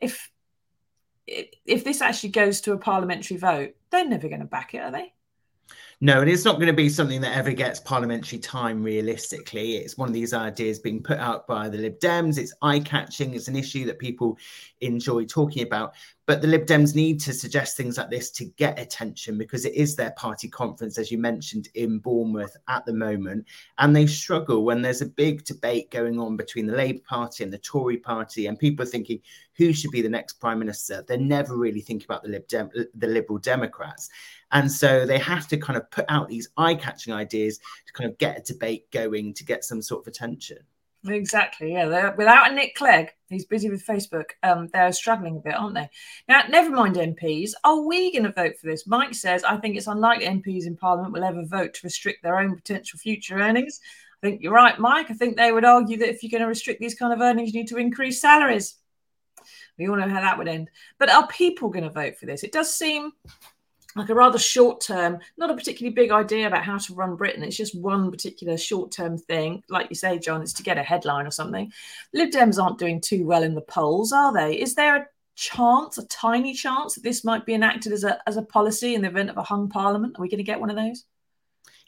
if 0.00 0.30
if 1.26 1.84
this 1.84 2.00
actually 2.00 2.30
goes 2.30 2.60
to 2.62 2.72
a 2.72 2.78
parliamentary 2.78 3.36
vote, 3.36 3.74
they're 3.90 4.08
never 4.08 4.28
going 4.28 4.40
to 4.40 4.46
back 4.46 4.74
it, 4.74 4.78
are 4.78 4.90
they? 4.90 5.12
No, 6.02 6.20
and 6.20 6.28
it's 6.28 6.44
not 6.44 6.56
going 6.56 6.66
to 6.66 6.74
be 6.74 6.90
something 6.90 7.22
that 7.22 7.34
ever 7.34 7.52
gets 7.52 7.80
parliamentary 7.80 8.38
time 8.38 8.82
realistically. 8.82 9.76
It's 9.76 9.96
one 9.96 10.08
of 10.08 10.12
these 10.12 10.34
ideas 10.34 10.78
being 10.78 11.02
put 11.02 11.16
out 11.16 11.46
by 11.46 11.70
the 11.70 11.78
Lib 11.78 11.98
Dems. 12.00 12.36
It's 12.36 12.52
eye 12.60 12.80
catching. 12.80 13.32
It's 13.32 13.48
an 13.48 13.56
issue 13.56 13.86
that 13.86 13.98
people 13.98 14.36
enjoy 14.82 15.24
talking 15.24 15.66
about. 15.66 15.94
But 16.26 16.42
the 16.42 16.48
Lib 16.48 16.66
Dems 16.66 16.94
need 16.94 17.18
to 17.20 17.32
suggest 17.32 17.78
things 17.78 17.96
like 17.96 18.10
this 18.10 18.30
to 18.32 18.44
get 18.56 18.78
attention 18.78 19.38
because 19.38 19.64
it 19.64 19.72
is 19.72 19.96
their 19.96 20.10
party 20.18 20.48
conference, 20.48 20.98
as 20.98 21.10
you 21.10 21.16
mentioned, 21.16 21.68
in 21.74 21.98
Bournemouth 21.98 22.54
at 22.68 22.84
the 22.84 22.92
moment. 22.92 23.46
And 23.78 23.96
they 23.96 24.06
struggle 24.06 24.64
when 24.64 24.82
there's 24.82 25.00
a 25.00 25.06
big 25.06 25.44
debate 25.44 25.90
going 25.90 26.20
on 26.20 26.36
between 26.36 26.66
the 26.66 26.76
Labour 26.76 27.02
Party 27.08 27.42
and 27.42 27.52
the 27.52 27.58
Tory 27.58 27.96
Party, 27.96 28.48
and 28.48 28.58
people 28.58 28.82
are 28.82 28.88
thinking 28.88 29.20
who 29.54 29.72
should 29.72 29.92
be 29.92 30.02
the 30.02 30.08
next 30.10 30.34
Prime 30.34 30.58
Minister. 30.58 31.02
They're 31.08 31.16
never 31.16 31.56
really 31.56 31.80
thinking 31.80 32.04
about 32.06 32.22
the, 32.22 32.28
Lib 32.28 32.46
Dem- 32.48 32.70
the 32.94 33.06
Liberal 33.06 33.38
Democrats. 33.38 34.10
And 34.52 34.70
so 34.70 35.06
they 35.06 35.18
have 35.18 35.48
to 35.48 35.56
kind 35.56 35.76
of 35.76 35.90
put 35.90 36.04
out 36.08 36.28
these 36.28 36.48
eye 36.56 36.74
catching 36.74 37.12
ideas 37.12 37.58
to 37.58 37.92
kind 37.92 38.10
of 38.10 38.16
get 38.18 38.38
a 38.38 38.52
debate 38.52 38.90
going 38.90 39.34
to 39.34 39.44
get 39.44 39.64
some 39.64 39.82
sort 39.82 40.02
of 40.02 40.08
attention. 40.08 40.58
Exactly. 41.08 41.72
Yeah. 41.72 42.14
Without 42.16 42.50
a 42.50 42.54
Nick 42.54 42.74
Clegg, 42.74 43.12
he's 43.28 43.44
busy 43.44 43.70
with 43.70 43.86
Facebook. 43.86 44.30
Um, 44.42 44.68
they're 44.72 44.92
struggling 44.92 45.36
a 45.36 45.40
bit, 45.40 45.54
aren't 45.54 45.74
they? 45.74 45.88
Now, 46.28 46.42
never 46.48 46.70
mind 46.70 46.96
MPs. 46.96 47.52
Are 47.64 47.80
we 47.80 48.12
going 48.12 48.24
to 48.24 48.32
vote 48.32 48.58
for 48.58 48.66
this? 48.66 48.86
Mike 48.86 49.14
says, 49.14 49.44
I 49.44 49.56
think 49.56 49.76
it's 49.76 49.86
unlikely 49.86 50.26
MPs 50.26 50.66
in 50.66 50.76
Parliament 50.76 51.12
will 51.12 51.24
ever 51.24 51.44
vote 51.44 51.74
to 51.74 51.80
restrict 51.84 52.22
their 52.22 52.38
own 52.38 52.54
potential 52.54 52.98
future 52.98 53.38
earnings. 53.38 53.80
I 54.22 54.26
think 54.26 54.42
you're 54.42 54.52
right, 54.52 54.78
Mike. 54.78 55.10
I 55.10 55.14
think 55.14 55.36
they 55.36 55.52
would 55.52 55.64
argue 55.64 55.98
that 55.98 56.08
if 56.08 56.22
you're 56.22 56.30
going 56.30 56.42
to 56.42 56.48
restrict 56.48 56.80
these 56.80 56.94
kind 56.94 57.12
of 57.12 57.20
earnings, 57.20 57.52
you 57.52 57.60
need 57.60 57.68
to 57.68 57.78
increase 57.78 58.20
salaries. 58.20 58.76
We 59.78 59.88
all 59.88 59.96
know 59.96 60.08
how 60.08 60.22
that 60.22 60.38
would 60.38 60.48
end. 60.48 60.70
But 60.98 61.10
are 61.10 61.26
people 61.28 61.68
going 61.68 61.84
to 61.84 61.90
vote 61.90 62.16
for 62.18 62.26
this? 62.26 62.42
It 62.42 62.52
does 62.52 62.74
seem 62.74 63.12
like 63.96 64.10
a 64.10 64.14
rather 64.14 64.38
short 64.38 64.82
term, 64.82 65.18
not 65.38 65.50
a 65.50 65.54
particularly 65.54 65.94
big 65.94 66.10
idea 66.10 66.46
about 66.46 66.64
how 66.64 66.76
to 66.76 66.94
run 66.94 67.16
Britain. 67.16 67.42
It's 67.42 67.56
just 67.56 67.78
one 67.78 68.10
particular 68.10 68.58
short 68.58 68.92
term 68.92 69.16
thing. 69.16 69.62
Like 69.68 69.88
you 69.88 69.96
say, 69.96 70.18
John, 70.18 70.42
it's 70.42 70.52
to 70.54 70.62
get 70.62 70.78
a 70.78 70.82
headline 70.82 71.26
or 71.26 71.30
something. 71.30 71.72
Lib 72.12 72.30
Dems 72.30 72.62
aren't 72.62 72.78
doing 72.78 73.00
too 73.00 73.24
well 73.24 73.42
in 73.42 73.54
the 73.54 73.62
polls, 73.62 74.12
are 74.12 74.32
they? 74.32 74.60
Is 74.60 74.74
there 74.74 74.96
a 74.96 75.06
chance, 75.34 75.98
a 75.98 76.06
tiny 76.06 76.52
chance, 76.52 76.94
that 76.94 77.02
this 77.02 77.24
might 77.24 77.46
be 77.46 77.54
enacted 77.54 77.92
as 77.92 78.04
a 78.04 78.20
as 78.28 78.36
a 78.36 78.42
policy 78.42 78.94
in 78.94 79.02
the 79.02 79.08
event 79.08 79.30
of 79.30 79.38
a 79.38 79.42
hung 79.42 79.68
parliament? 79.68 80.16
Are 80.18 80.22
we 80.22 80.28
going 80.28 80.38
to 80.38 80.44
get 80.44 80.60
one 80.60 80.70
of 80.70 80.76
those? 80.76 81.04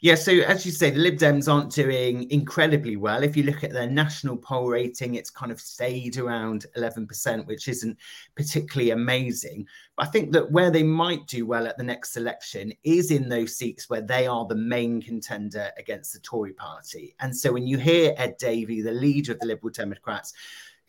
Yeah, 0.01 0.15
so 0.15 0.31
as 0.31 0.65
you 0.65 0.71
say, 0.71 0.91
the 0.91 0.99
Lib 0.99 1.17
Dems 1.17 1.51
aren't 1.51 1.73
doing 1.73 2.31
incredibly 2.31 2.95
well. 2.95 3.21
If 3.21 3.35
you 3.35 3.43
look 3.43 3.65
at 3.65 3.73
their 3.73 3.89
national 3.89 4.37
poll 4.37 4.69
rating, 4.69 5.15
it's 5.15 5.29
kind 5.29 5.51
of 5.51 5.59
stayed 5.59 6.17
around 6.17 6.67
11%, 6.77 7.45
which 7.47 7.67
isn't 7.67 7.97
particularly 8.33 8.91
amazing. 8.91 9.67
But 9.97 10.07
I 10.07 10.11
think 10.11 10.31
that 10.31 10.53
where 10.53 10.71
they 10.71 10.83
might 10.83 11.27
do 11.27 11.45
well 11.45 11.67
at 11.67 11.77
the 11.77 11.83
next 11.83 12.15
election 12.15 12.71
is 12.85 13.11
in 13.11 13.27
those 13.27 13.57
seats 13.57 13.89
where 13.89 13.99
they 13.99 14.25
are 14.25 14.45
the 14.45 14.55
main 14.55 15.01
contender 15.01 15.69
against 15.77 16.13
the 16.13 16.19
Tory 16.19 16.53
party. 16.53 17.13
And 17.19 17.35
so 17.35 17.51
when 17.51 17.67
you 17.67 17.77
hear 17.77 18.13
Ed 18.15 18.37
Davey, 18.37 18.81
the 18.81 18.93
leader 18.93 19.33
of 19.33 19.39
the 19.41 19.47
Liberal 19.47 19.73
Democrats, 19.73 20.31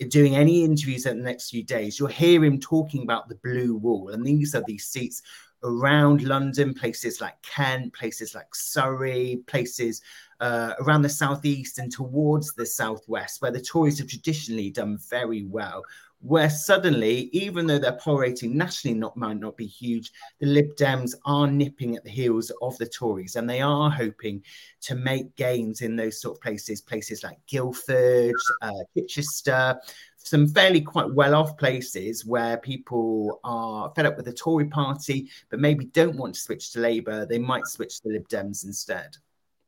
doing 0.09 0.37
any 0.37 0.63
interviews 0.65 1.05
in 1.05 1.19
the 1.19 1.25
next 1.25 1.51
few 1.51 1.65
days, 1.65 1.99
you'll 1.99 2.09
hear 2.09 2.45
him 2.45 2.61
talking 2.61 3.03
about 3.03 3.29
the 3.29 3.35
blue 3.43 3.77
wall. 3.77 4.11
And 4.11 4.25
these 4.25 4.55
are 4.55 4.63
these 4.67 4.85
seats 4.85 5.21
around 5.63 6.23
London, 6.23 6.75
places 6.75 7.21
like 7.21 7.41
Kent, 7.43 7.93
places 7.93 8.35
like 8.35 8.55
Surrey, 8.55 9.43
places 9.47 10.01
uh, 10.41 10.75
around 10.81 11.03
the 11.03 11.09
southeast 11.09 11.79
and 11.79 11.93
towards 11.93 12.55
the 12.55 12.67
southwest, 12.67 13.43
where 13.43 13.51
the 13.51 13.61
Tories 13.61 13.99
have 13.99 14.09
traditionally 14.09 14.71
done 14.71 14.99
very 15.09 15.45
well. 15.45 15.83
Where 16.23 16.51
suddenly, 16.51 17.31
even 17.33 17.67
though 17.67 17.79
their 17.79 17.97
poll 17.97 18.19
rating 18.19 18.55
nationally 18.55 18.99
not 18.99 19.17
might 19.17 19.39
not 19.39 19.57
be 19.57 19.67
huge, 19.67 20.13
the 20.39 20.47
Lib 20.47 20.77
Dems 20.77 21.15
are 21.25 21.47
nipping 21.47 21.97
at 21.97 22.05
the 22.05 22.11
heels 22.11 22.53
of 22.61 22.77
the 22.77 22.87
Tories, 22.87 23.37
and 23.37 23.49
they 23.49 23.63
are 23.63 23.91
hoping 23.91 24.43
to 24.83 24.95
make 24.95 25.35
gains 25.37 25.81
in 25.81 25.97
those 25.97 26.21
sort 26.21 26.37
of 26.37 26.43
places, 26.43 26.83
places 26.83 27.23
like 27.23 27.39
Guildford, 27.47 28.35
uh, 28.61 28.71
Chichester, 28.95 29.81
some 30.23 30.47
fairly 30.47 30.81
quite 30.81 31.13
well 31.13 31.35
off 31.35 31.57
places 31.57 32.25
where 32.25 32.59
people 32.59 33.41
are 33.43 33.93
fed 33.97 34.07
up 34.07 34.17
with 34.17 34.27
the 34.27 34.33
Tory 34.33 34.67
party, 34.67 35.31
but 35.49 35.61
maybe 35.61 35.87
don't 35.87 36.17
want 36.17 36.35
to 36.35 36.41
switch 36.41 36.73
to 36.73 36.81
Labour. 36.81 37.27
They 37.27 37.39
might 37.39 37.67
switch 37.67 38.01
to 38.01 38.09
Lib 38.09 38.29
Dems 38.29 38.65
instead. 38.65 39.17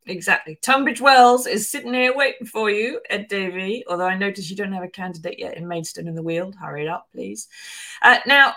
Exactly. 0.06 0.58
Tunbridge 0.60 1.00
Wells 1.00 1.46
is 1.46 1.70
sitting 1.70 1.94
here 1.94 2.14
waiting 2.14 2.46
for 2.46 2.68
you, 2.70 3.00
Ed 3.08 3.28
Davey. 3.28 3.84
Although 3.88 4.06
I 4.06 4.16
notice 4.16 4.50
you 4.50 4.56
don't 4.56 4.72
have 4.72 4.82
a 4.82 4.88
candidate 4.88 5.38
yet 5.38 5.56
in 5.56 5.68
Maidstone 5.68 6.08
in 6.08 6.14
the 6.14 6.22
Weald. 6.22 6.56
Hurry 6.56 6.82
it 6.82 6.88
up, 6.88 7.08
please. 7.12 7.48
Uh, 8.02 8.18
now, 8.26 8.54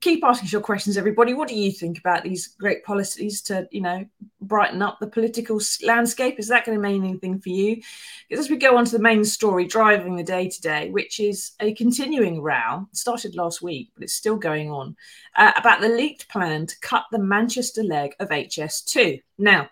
keep 0.00 0.24
asking 0.24 0.48
your 0.50 0.60
questions, 0.60 0.96
everybody. 0.96 1.34
What 1.34 1.48
do 1.48 1.54
you 1.54 1.70
think 1.70 1.98
about 1.98 2.24
these 2.24 2.48
great 2.48 2.84
policies 2.84 3.40
to, 3.42 3.68
you 3.70 3.80
know, 3.80 4.04
brighten 4.40 4.82
up 4.82 4.98
the 4.98 5.06
political 5.06 5.60
landscape? 5.84 6.38
Is 6.38 6.48
that 6.48 6.64
going 6.64 6.76
to 6.76 6.82
mean 6.82 7.04
anything 7.04 7.40
for 7.40 7.50
you? 7.50 7.80
Because 8.28 8.46
as 8.46 8.50
we 8.50 8.56
go 8.56 8.76
on 8.76 8.84
to 8.86 8.92
the 8.92 9.02
main 9.02 9.24
story 9.24 9.66
driving 9.66 10.16
the 10.16 10.24
day 10.24 10.48
today, 10.48 10.90
which 10.90 11.20
is 11.20 11.52
a 11.60 11.74
continuing 11.74 12.42
row, 12.42 12.88
started 12.92 13.36
last 13.36 13.62
week, 13.62 13.90
but 13.94 14.02
it's 14.02 14.14
still 14.14 14.36
going 14.36 14.70
on, 14.70 14.96
uh, 15.36 15.52
about 15.56 15.80
the 15.80 15.88
leaked 15.88 16.28
plan 16.28 16.66
to 16.66 16.80
cut 16.80 17.04
the 17.12 17.18
Manchester 17.18 17.82
leg 17.82 18.14
of 18.18 18.30
HS2. 18.30 19.22
Now, 19.38 19.70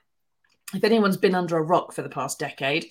if 0.75 0.83
anyone's 0.83 1.17
been 1.17 1.35
under 1.35 1.57
a 1.57 1.63
rock 1.63 1.93
for 1.93 2.03
the 2.03 2.09
past 2.09 2.39
decade, 2.39 2.87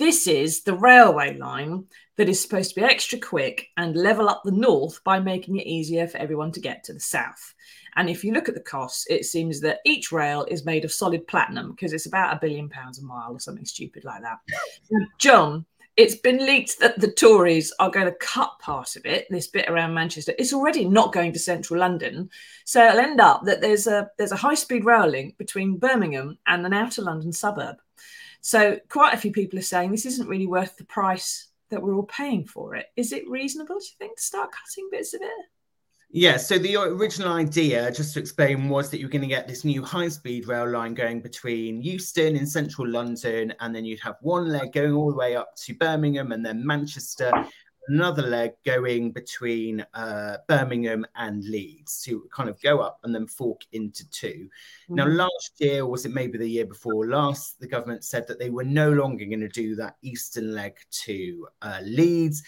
this 0.00 0.26
is 0.26 0.62
the 0.62 0.74
railway 0.74 1.36
line 1.36 1.84
that 2.16 2.30
is 2.30 2.40
supposed 2.40 2.70
to 2.70 2.80
be 2.80 2.86
extra 2.86 3.18
quick 3.18 3.68
and 3.76 3.94
level 3.94 4.30
up 4.30 4.40
the 4.44 4.50
north 4.50 5.04
by 5.04 5.20
making 5.20 5.58
it 5.58 5.66
easier 5.66 6.08
for 6.08 6.16
everyone 6.16 6.50
to 6.52 6.58
get 6.58 6.82
to 6.82 6.94
the 6.94 7.00
south. 7.00 7.54
And 7.96 8.08
if 8.08 8.24
you 8.24 8.32
look 8.32 8.48
at 8.48 8.54
the 8.54 8.62
costs, 8.62 9.06
it 9.10 9.26
seems 9.26 9.60
that 9.60 9.80
each 9.84 10.10
rail 10.10 10.46
is 10.48 10.64
made 10.64 10.86
of 10.86 10.92
solid 10.92 11.26
platinum 11.26 11.72
because 11.72 11.92
it's 11.92 12.06
about 12.06 12.34
a 12.34 12.40
billion 12.40 12.70
pounds 12.70 12.98
a 12.98 13.04
mile 13.04 13.32
or 13.32 13.40
something 13.40 13.66
stupid 13.66 14.04
like 14.04 14.22
that. 14.22 14.38
John, 15.18 15.66
it's 15.98 16.14
been 16.14 16.46
leaked 16.46 16.80
that 16.80 16.98
the 16.98 17.12
Tories 17.12 17.70
are 17.78 17.90
going 17.90 18.06
to 18.06 18.12
cut 18.12 18.58
part 18.58 18.96
of 18.96 19.04
it, 19.04 19.26
this 19.28 19.48
bit 19.48 19.68
around 19.68 19.92
Manchester. 19.92 20.32
It's 20.38 20.54
already 20.54 20.86
not 20.86 21.12
going 21.12 21.34
to 21.34 21.38
central 21.38 21.78
London. 21.78 22.30
So 22.64 22.82
it'll 22.86 23.00
end 23.00 23.20
up 23.20 23.44
that 23.44 23.60
there's 23.60 23.86
a 23.86 24.10
there's 24.16 24.32
a 24.32 24.36
high-speed 24.36 24.86
rail 24.86 25.06
link 25.06 25.36
between 25.36 25.76
Birmingham 25.76 26.38
and 26.46 26.64
an 26.64 26.72
outer 26.72 27.02
London 27.02 27.32
suburb. 27.32 27.76
So 28.40 28.78
quite 28.88 29.14
a 29.14 29.18
few 29.18 29.32
people 29.32 29.58
are 29.58 29.62
saying 29.62 29.90
this 29.90 30.06
isn't 30.06 30.28
really 30.28 30.46
worth 30.46 30.76
the 30.76 30.84
price 30.84 31.48
that 31.70 31.82
we're 31.82 31.94
all 31.94 32.04
paying 32.04 32.46
for 32.46 32.74
it. 32.74 32.86
Is 32.96 33.12
it 33.12 33.28
reasonable, 33.28 33.78
do 33.78 33.84
you 33.84 33.96
think, 33.98 34.16
to 34.16 34.22
start 34.22 34.50
cutting 34.50 34.88
bits 34.90 35.14
of 35.14 35.22
it? 35.22 35.46
Yeah, 36.12 36.38
so 36.38 36.58
the 36.58 36.76
original 36.76 37.32
idea, 37.32 37.92
just 37.92 38.14
to 38.14 38.20
explain, 38.20 38.68
was 38.68 38.90
that 38.90 38.98
you're 38.98 39.08
going 39.08 39.22
to 39.22 39.28
get 39.28 39.46
this 39.46 39.64
new 39.64 39.80
high 39.84 40.08
speed 40.08 40.48
rail 40.48 40.68
line 40.68 40.92
going 40.92 41.20
between 41.20 41.82
Euston 41.82 42.34
in 42.34 42.46
central 42.46 42.88
London, 42.88 43.54
and 43.60 43.72
then 43.72 43.84
you'd 43.84 44.00
have 44.00 44.16
one 44.20 44.48
leg 44.48 44.72
going 44.72 44.92
all 44.92 45.10
the 45.10 45.16
way 45.16 45.36
up 45.36 45.54
to 45.56 45.74
Birmingham 45.74 46.32
and 46.32 46.44
then 46.44 46.66
Manchester, 46.66 47.30
another 47.88 48.22
leg 48.22 48.52
going 48.64 49.12
between 49.12 49.84
uh, 49.94 50.36
Birmingham 50.48 51.06
and 51.16 51.44
Leeds 51.44 52.02
to 52.04 52.28
kind 52.32 52.48
of 52.48 52.60
go 52.62 52.78
up 52.78 53.00
and 53.04 53.14
then 53.14 53.26
fork 53.26 53.62
into 53.72 54.08
2 54.10 54.26
mm-hmm. 54.26 54.94
Now, 54.94 55.06
last 55.06 55.52
year, 55.58 55.86
was 55.86 56.06
it 56.06 56.12
maybe 56.12 56.38
the 56.38 56.48
year 56.48 56.66
before 56.66 57.08
last, 57.08 57.60
the 57.60 57.66
government 57.66 58.04
said 58.04 58.26
that 58.26 58.38
they 58.38 58.50
were 58.50 58.64
no 58.64 58.92
longer 58.92 59.24
going 59.24 59.40
to 59.40 59.48
do 59.48 59.74
that 59.76 59.96
eastern 60.02 60.54
leg 60.54 60.76
to 61.04 61.46
uh, 61.62 61.80
Leeds 61.82 62.42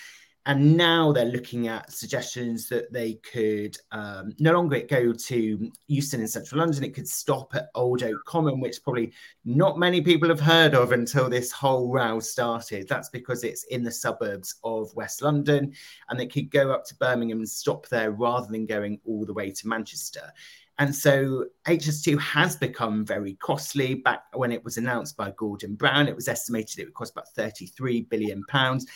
and 0.46 0.76
now 0.76 1.12
they're 1.12 1.25
looking 1.26 1.68
at 1.68 1.92
suggestions 1.92 2.68
that 2.68 2.92
they 2.92 3.14
could 3.14 3.76
um, 3.92 4.34
no 4.40 4.52
longer 4.52 4.80
go 4.80 5.12
to 5.12 5.72
Euston 5.87 6.20
in 6.20 6.26
central 6.26 6.58
London. 6.58 6.82
It 6.82 6.94
could 6.94 7.08
stop 7.08 7.54
at 7.54 7.68
Old 7.76 8.02
Oak 8.02 8.25
Common, 8.26 8.61
which 8.61 8.82
probably 8.82 9.12
not 9.44 9.78
many 9.78 10.00
people 10.00 10.28
have 10.28 10.40
heard 10.40 10.75
of 10.75 10.90
until 10.90 11.30
this 11.30 11.52
whole 11.52 11.92
row 11.92 12.18
started. 12.18 12.88
That's 12.88 13.08
because 13.08 13.44
it's 13.44 13.62
in 13.64 13.84
the 13.84 13.92
suburbs 13.92 14.56
of 14.64 14.92
West 14.96 15.22
London, 15.22 15.72
and 16.08 16.18
they 16.18 16.26
could 16.26 16.50
go 16.50 16.72
up 16.72 16.84
to 16.87 16.96
Birmingham 16.96 17.38
and 17.38 17.49
stop 17.49 17.87
there 17.88 18.11
rather 18.11 18.49
than 18.50 18.66
going 18.66 18.99
all 19.06 19.25
the 19.25 19.34
way 19.34 19.52
to 19.52 19.68
Manchester. 19.68 20.32
And 20.78 20.92
so 20.92 21.44
HS2 21.66 22.18
has 22.18 22.56
become 22.56 23.04
very 23.04 23.34
costly. 23.34 23.94
Back 23.94 24.25
when 24.34 24.50
it 24.50 24.64
was 24.64 24.78
announced 24.78 25.16
by 25.16 25.32
Gordon 25.37 25.76
Brown, 25.76 26.08
it 26.08 26.16
was 26.16 26.26
estimated 26.26 26.80
it 26.80 26.87
would 26.87 26.94
cost 26.94 27.12
about 27.12 27.28
33 27.37 28.02
billion 28.02 28.42
pounds. 28.49 28.87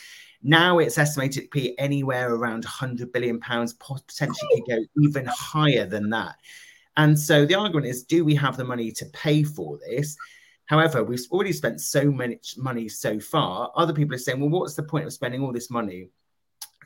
Now 0.43 0.78
it's 0.78 0.99
estimated 0.99 1.45
to 1.45 1.49
be 1.50 1.78
anywhere 1.78 2.35
around 2.35 2.64
100 2.64 3.12
billion 3.12 3.40
pounds, 3.40 3.73
potentially 3.73 4.62
could 4.66 4.76
go 4.76 4.85
even 5.02 5.26
higher 5.26 5.87
than 5.87 6.11
that. 6.11 6.37
And 6.97 7.19
so 7.19 7.45
the 7.45 7.55
argument 7.55 7.87
is, 7.87 8.05
do 8.05 8.25
we 8.25 8.35
have 8.37 8.57
the 8.57 8.64
money 8.64 8.90
to 8.93 9.07
pay 9.07 9.43
for 9.43 9.78
this? 9.87 10.16
However, 10.66 11.05
we've 11.05 11.21
already 11.31 11.52
spent 11.52 11.81
so 11.81 12.11
much 12.11 12.57
money 12.57 12.88
so 12.88 13.21
far. 13.21 13.71
Other 13.76 13.93
people 13.93 14.14
are 14.14 14.19
saying, 14.19 14.40
well, 14.40 14.50
what's 14.50 14.75
the 14.75 14.83
point 14.83 15.07
of 15.07 15.12
spending 15.12 15.43
all 15.43 15.52
this 15.52 15.71
money 15.71 16.11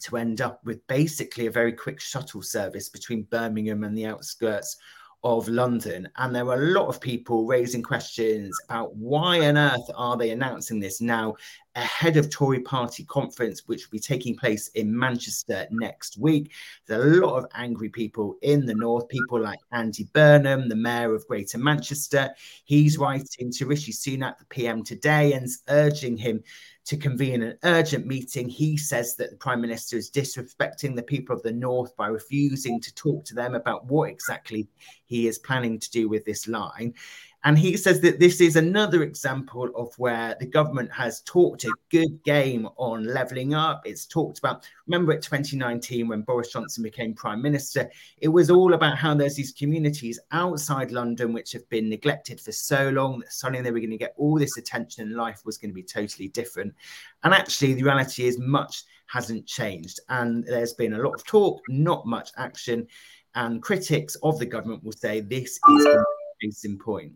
to 0.02 0.16
end 0.16 0.40
up 0.40 0.60
with 0.64 0.86
basically 0.86 1.46
a 1.46 1.50
very 1.50 1.72
quick 1.72 2.00
shuttle 2.00 2.42
service 2.42 2.88
between 2.88 3.22
Birmingham 3.24 3.84
and 3.84 3.96
the 3.96 4.06
outskirts 4.06 4.76
of 5.22 5.48
London. 5.48 6.08
And 6.16 6.34
there 6.34 6.44
were 6.44 6.62
a 6.62 6.72
lot 6.72 6.88
of 6.88 7.00
people 7.00 7.46
raising 7.46 7.82
questions 7.82 8.56
about 8.68 8.94
why 8.96 9.46
on 9.46 9.58
earth 9.58 9.90
are 9.94 10.16
they 10.16 10.30
announcing 10.30 10.80
this 10.80 11.00
now 11.00 11.34
ahead 11.76 12.16
of 12.16 12.30
Tory 12.30 12.60
party 12.60 13.04
conference, 13.04 13.62
which 13.66 13.86
will 13.86 13.96
be 13.96 14.00
taking 14.00 14.36
place 14.36 14.68
in 14.68 14.96
Manchester 14.96 15.66
next 15.70 16.18
week. 16.18 16.52
There's 16.86 17.16
a 17.16 17.20
lot 17.20 17.36
of 17.36 17.46
angry 17.54 17.88
people 17.88 18.36
in 18.42 18.66
the 18.66 18.74
north, 18.74 19.08
people 19.08 19.40
like 19.40 19.60
Andy 19.72 20.08
Burnham, 20.12 20.68
the 20.68 20.76
mayor 20.76 21.14
of 21.14 21.26
Greater 21.28 21.58
Manchester. 21.58 22.30
He's 22.64 22.98
writing 22.98 23.52
to 23.52 23.66
Rishi 23.66 23.92
Sunak, 23.92 24.38
the 24.38 24.46
PM, 24.46 24.82
today 24.82 25.32
and 25.34 25.48
urging 25.68 26.16
him 26.16 26.42
to 26.86 26.96
convene 26.96 27.42
an 27.42 27.58
urgent 27.62 28.06
meeting. 28.06 28.48
He 28.48 28.76
says 28.76 29.14
that 29.16 29.30
the 29.30 29.36
Prime 29.36 29.60
Minister 29.60 29.96
is 29.96 30.10
disrespecting 30.10 30.96
the 30.96 31.02
people 31.02 31.36
of 31.36 31.42
the 31.42 31.52
North 31.52 31.96
by 31.96 32.08
refusing 32.08 32.80
to 32.80 32.94
talk 32.94 33.24
to 33.26 33.34
them 33.34 33.54
about 33.54 33.86
what 33.86 34.10
exactly 34.10 34.68
he 35.06 35.28
is 35.28 35.38
planning 35.38 35.78
to 35.78 35.90
do 35.90 36.08
with 36.08 36.24
this 36.24 36.48
line. 36.48 36.94
And 37.42 37.58
he 37.58 37.76
says 37.78 38.00
that 38.02 38.20
this 38.20 38.40
is 38.42 38.56
another 38.56 39.02
example 39.02 39.70
of 39.74 39.94
where 39.98 40.36
the 40.38 40.46
government 40.46 40.92
has 40.92 41.22
talked 41.22 41.64
a 41.64 41.72
good 41.90 42.22
game 42.22 42.68
on 42.76 43.06
levelling 43.06 43.54
up. 43.54 43.80
It's 43.86 44.04
talked 44.04 44.38
about, 44.38 44.68
remember 44.86 45.12
at 45.12 45.22
2019 45.22 46.06
when 46.06 46.20
Boris 46.20 46.52
Johnson 46.52 46.82
became 46.82 47.14
Prime 47.14 47.40
Minister, 47.40 47.90
it 48.18 48.28
was 48.28 48.50
all 48.50 48.74
about 48.74 48.98
how 48.98 49.14
there's 49.14 49.36
these 49.36 49.52
communities 49.52 50.20
outside 50.32 50.90
London 50.90 51.32
which 51.32 51.52
have 51.52 51.66
been 51.70 51.88
neglected 51.88 52.38
for 52.38 52.52
so 52.52 52.90
long 52.90 53.20
that 53.20 53.32
suddenly 53.32 53.62
they 53.62 53.70
were 53.70 53.78
going 53.78 53.90
to 53.90 53.96
get 53.96 54.14
all 54.18 54.38
this 54.38 54.58
attention 54.58 55.04
and 55.04 55.16
life 55.16 55.40
was 55.46 55.56
going 55.56 55.70
to 55.70 55.74
be 55.74 55.82
totally 55.82 56.28
different. 56.28 56.74
And 57.22 57.32
actually, 57.32 57.72
the 57.72 57.84
reality 57.84 58.26
is 58.26 58.38
much 58.38 58.84
hasn't 59.06 59.46
changed. 59.46 59.98
And 60.10 60.44
there's 60.44 60.74
been 60.74 60.92
a 60.92 61.02
lot 61.02 61.14
of 61.14 61.24
talk, 61.24 61.62
not 61.70 62.04
much 62.04 62.32
action. 62.36 62.86
And 63.34 63.62
critics 63.62 64.14
of 64.22 64.38
the 64.38 64.46
government 64.46 64.84
will 64.84 64.92
say 64.92 65.20
this 65.20 65.58
is 65.70 65.86
a 65.86 66.04
case 66.42 66.64
in 66.64 66.78
point. 66.78 67.14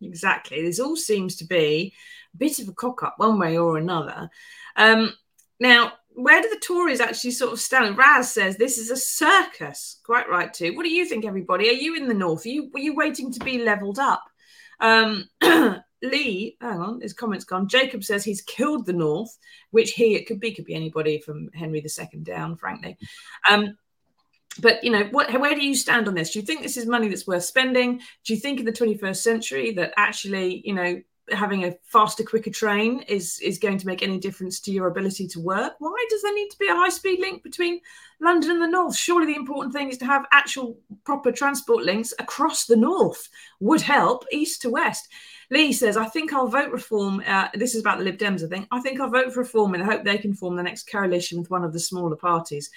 Exactly. 0.00 0.62
This 0.62 0.80
all 0.80 0.96
seems 0.96 1.36
to 1.36 1.44
be 1.44 1.94
a 2.34 2.36
bit 2.36 2.58
of 2.58 2.68
a 2.68 2.72
cock 2.72 3.02
up 3.02 3.14
one 3.18 3.38
way 3.38 3.58
or 3.58 3.76
another. 3.76 4.30
Um, 4.76 5.12
now, 5.58 5.92
where 6.14 6.42
do 6.42 6.48
the 6.48 6.58
Tories 6.58 7.00
actually 7.00 7.30
sort 7.32 7.52
of 7.52 7.60
stand? 7.60 7.96
Raz 7.96 8.32
says 8.32 8.56
this 8.56 8.78
is 8.78 8.90
a 8.90 8.96
circus. 8.96 10.00
Quite 10.04 10.28
right 10.28 10.52
too. 10.52 10.74
What 10.74 10.84
do 10.84 10.90
you 10.90 11.04
think, 11.04 11.24
everybody? 11.24 11.68
Are 11.68 11.72
you 11.72 11.94
in 11.96 12.08
the 12.08 12.14
north? 12.14 12.44
Are 12.46 12.50
you 12.50 12.70
were 12.72 12.80
you 12.80 12.94
waiting 12.94 13.32
to 13.32 13.40
be 13.40 13.62
levelled 13.62 13.98
up? 13.98 14.24
Um, 14.80 15.28
Lee, 16.02 16.56
hang 16.60 16.80
on, 16.80 17.00
his 17.02 17.12
comment's 17.12 17.44
gone. 17.44 17.68
Jacob 17.68 18.02
says 18.02 18.24
he's 18.24 18.40
killed 18.40 18.86
the 18.86 18.92
north, 18.92 19.36
which 19.70 19.92
he 19.92 20.14
it 20.14 20.26
could 20.26 20.40
be, 20.40 20.54
could 20.54 20.64
be 20.64 20.74
anybody 20.74 21.20
from 21.20 21.50
Henry 21.52 21.84
II 21.84 22.20
down, 22.20 22.56
frankly. 22.56 22.96
Um, 23.48 23.76
but 24.60 24.82
you 24.84 24.90
know 24.90 25.04
what 25.10 25.32
where 25.40 25.54
do 25.54 25.64
you 25.64 25.74
stand 25.74 26.08
on 26.08 26.14
this? 26.14 26.30
Do 26.30 26.40
you 26.40 26.44
think 26.44 26.62
this 26.62 26.76
is 26.76 26.86
money 26.86 27.08
that's 27.08 27.26
worth 27.26 27.44
spending? 27.44 28.00
Do 28.24 28.34
you 28.34 28.40
think 28.40 28.60
in 28.60 28.66
the 28.66 28.72
21st 28.72 29.16
century 29.16 29.72
that 29.72 29.92
actually 29.96 30.62
you 30.64 30.74
know 30.74 31.00
having 31.32 31.64
a 31.64 31.76
faster 31.84 32.24
quicker 32.24 32.50
train 32.50 33.00
is 33.02 33.38
is 33.40 33.58
going 33.58 33.78
to 33.78 33.86
make 33.86 34.02
any 34.02 34.18
difference 34.18 34.60
to 34.60 34.72
your 34.72 34.88
ability 34.88 35.26
to 35.28 35.40
work? 35.40 35.74
Why 35.78 36.06
does 36.08 36.22
there 36.22 36.34
need 36.34 36.50
to 36.50 36.58
be 36.58 36.68
a 36.68 36.74
high 36.74 36.88
speed 36.88 37.20
link 37.20 37.42
between 37.42 37.80
london 38.20 38.50
and 38.50 38.62
the 38.62 38.66
north? 38.66 38.96
Surely 38.96 39.26
the 39.26 39.38
important 39.38 39.72
thing 39.72 39.90
is 39.90 39.98
to 39.98 40.06
have 40.06 40.26
actual 40.32 40.78
proper 41.04 41.32
transport 41.32 41.84
links 41.84 42.12
across 42.18 42.66
the 42.66 42.76
north 42.76 43.28
would 43.60 43.80
help 43.80 44.24
east 44.32 44.62
to 44.62 44.70
west 44.70 45.08
lee 45.50 45.72
says 45.72 45.96
i 45.96 46.04
think 46.04 46.32
i'll 46.32 46.46
vote 46.46 46.70
reform 46.70 47.22
uh, 47.26 47.48
this 47.54 47.74
is 47.74 47.80
about 47.80 47.98
the 47.98 48.04
lib 48.04 48.16
dems 48.16 48.44
i 48.44 48.48
think 48.48 48.66
i 48.70 48.80
think 48.80 49.00
i'll 49.00 49.10
vote 49.10 49.32
for 49.32 49.40
reform 49.40 49.74
in 49.74 49.80
the 49.80 49.86
hope 49.86 50.04
they 50.04 50.18
can 50.18 50.34
form 50.34 50.56
the 50.56 50.62
next 50.62 50.90
coalition 50.90 51.38
with 51.38 51.50
one 51.50 51.64
of 51.64 51.72
the 51.72 51.80
smaller 51.80 52.16
parties 52.16 52.70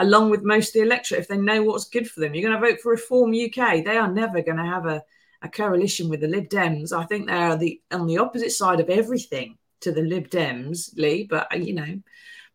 along 0.00 0.30
with 0.30 0.42
most 0.42 0.68
of 0.68 0.72
the 0.74 0.80
electorate 0.80 1.20
if 1.20 1.28
they 1.28 1.36
know 1.36 1.62
what's 1.62 1.88
good 1.88 2.10
for 2.10 2.20
them. 2.20 2.34
You're 2.34 2.48
going 2.48 2.60
to 2.60 2.68
vote 2.68 2.80
for 2.80 2.90
Reform 2.90 3.32
UK. 3.32 3.84
They 3.84 3.96
are 3.96 4.10
never 4.10 4.42
going 4.42 4.56
to 4.56 4.64
have 4.64 4.86
a, 4.86 5.02
a 5.42 5.48
coalition 5.48 6.08
with 6.08 6.20
the 6.20 6.28
Lib 6.28 6.48
Dems. 6.48 6.96
I 6.96 7.04
think 7.04 7.26
they 7.26 7.34
are 7.34 7.56
the 7.56 7.80
on 7.90 8.06
the 8.06 8.18
opposite 8.18 8.52
side 8.52 8.80
of 8.80 8.88
everything 8.88 9.58
to 9.80 9.92
the 9.92 10.02
Lib 10.02 10.28
Dems, 10.28 10.96
Lee. 10.96 11.24
But 11.24 11.52
uh, 11.52 11.56
you 11.56 11.74
know, 11.74 12.00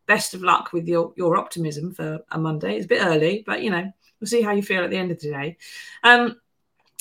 best 0.06 0.34
of 0.34 0.42
luck 0.42 0.72
with 0.72 0.88
your 0.88 1.12
your 1.16 1.36
optimism 1.36 1.94
for 1.94 2.20
a 2.30 2.38
Monday. 2.38 2.76
It's 2.76 2.86
a 2.86 2.88
bit 2.88 3.04
early, 3.04 3.44
but 3.46 3.62
you 3.62 3.70
know, 3.70 3.92
we'll 4.20 4.28
see 4.28 4.42
how 4.42 4.52
you 4.52 4.62
feel 4.62 4.84
at 4.84 4.90
the 4.90 4.98
end 4.98 5.12
of 5.12 5.20
the 5.20 5.30
day. 5.30 5.56
Um, 6.02 6.40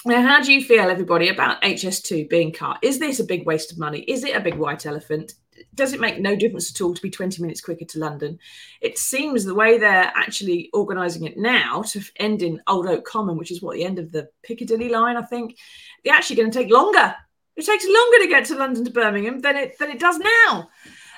now, 0.05 0.21
how 0.21 0.41
do 0.41 0.53
you 0.53 0.63
feel, 0.63 0.89
everybody, 0.89 1.29
about 1.29 1.61
HS2 1.61 2.29
being 2.29 2.51
cut? 2.51 2.77
Is 2.81 2.99
this 2.99 3.19
a 3.19 3.23
big 3.23 3.45
waste 3.45 3.71
of 3.71 3.79
money? 3.79 3.99
Is 4.01 4.23
it 4.23 4.35
a 4.35 4.41
big 4.41 4.55
white 4.55 4.85
elephant? 4.85 5.33
does 5.73 5.93
it 5.93 5.99
make 5.99 6.19
no 6.19 6.35
difference 6.35 6.73
at 6.73 6.81
all 6.81 6.93
to 6.93 7.01
be 7.01 7.09
20 7.09 7.41
minutes 7.41 7.61
quicker 7.61 7.85
to 7.85 7.99
London? 7.99 8.39
It 8.81 8.97
seems 8.97 9.43
the 9.43 9.55
way 9.55 9.77
they're 9.77 10.11
actually 10.15 10.69
organising 10.73 11.25
it 11.25 11.37
now 11.37 11.81
to 11.83 12.01
end 12.17 12.41
in 12.41 12.61
Old 12.67 12.87
Oak 12.87 13.05
Common, 13.05 13.37
which 13.37 13.51
is 13.51 13.61
what 13.61 13.75
the 13.75 13.85
end 13.85 13.99
of 13.99 14.11
the 14.11 14.29
Piccadilly 14.43 14.89
line, 14.89 15.17
I 15.17 15.21
think, 15.21 15.57
they're 16.03 16.13
actually 16.13 16.37
going 16.37 16.51
to 16.51 16.57
take 16.57 16.71
longer. 16.71 17.15
It 17.55 17.65
takes 17.65 17.85
longer 17.85 18.17
to 18.19 18.27
get 18.27 18.45
to 18.45 18.55
London 18.55 18.83
to 18.85 18.91
Birmingham 18.91 19.39
than 19.39 19.55
it 19.55 19.77
than 19.79 19.89
it 19.89 19.99
does 19.99 20.17
now. 20.17 20.69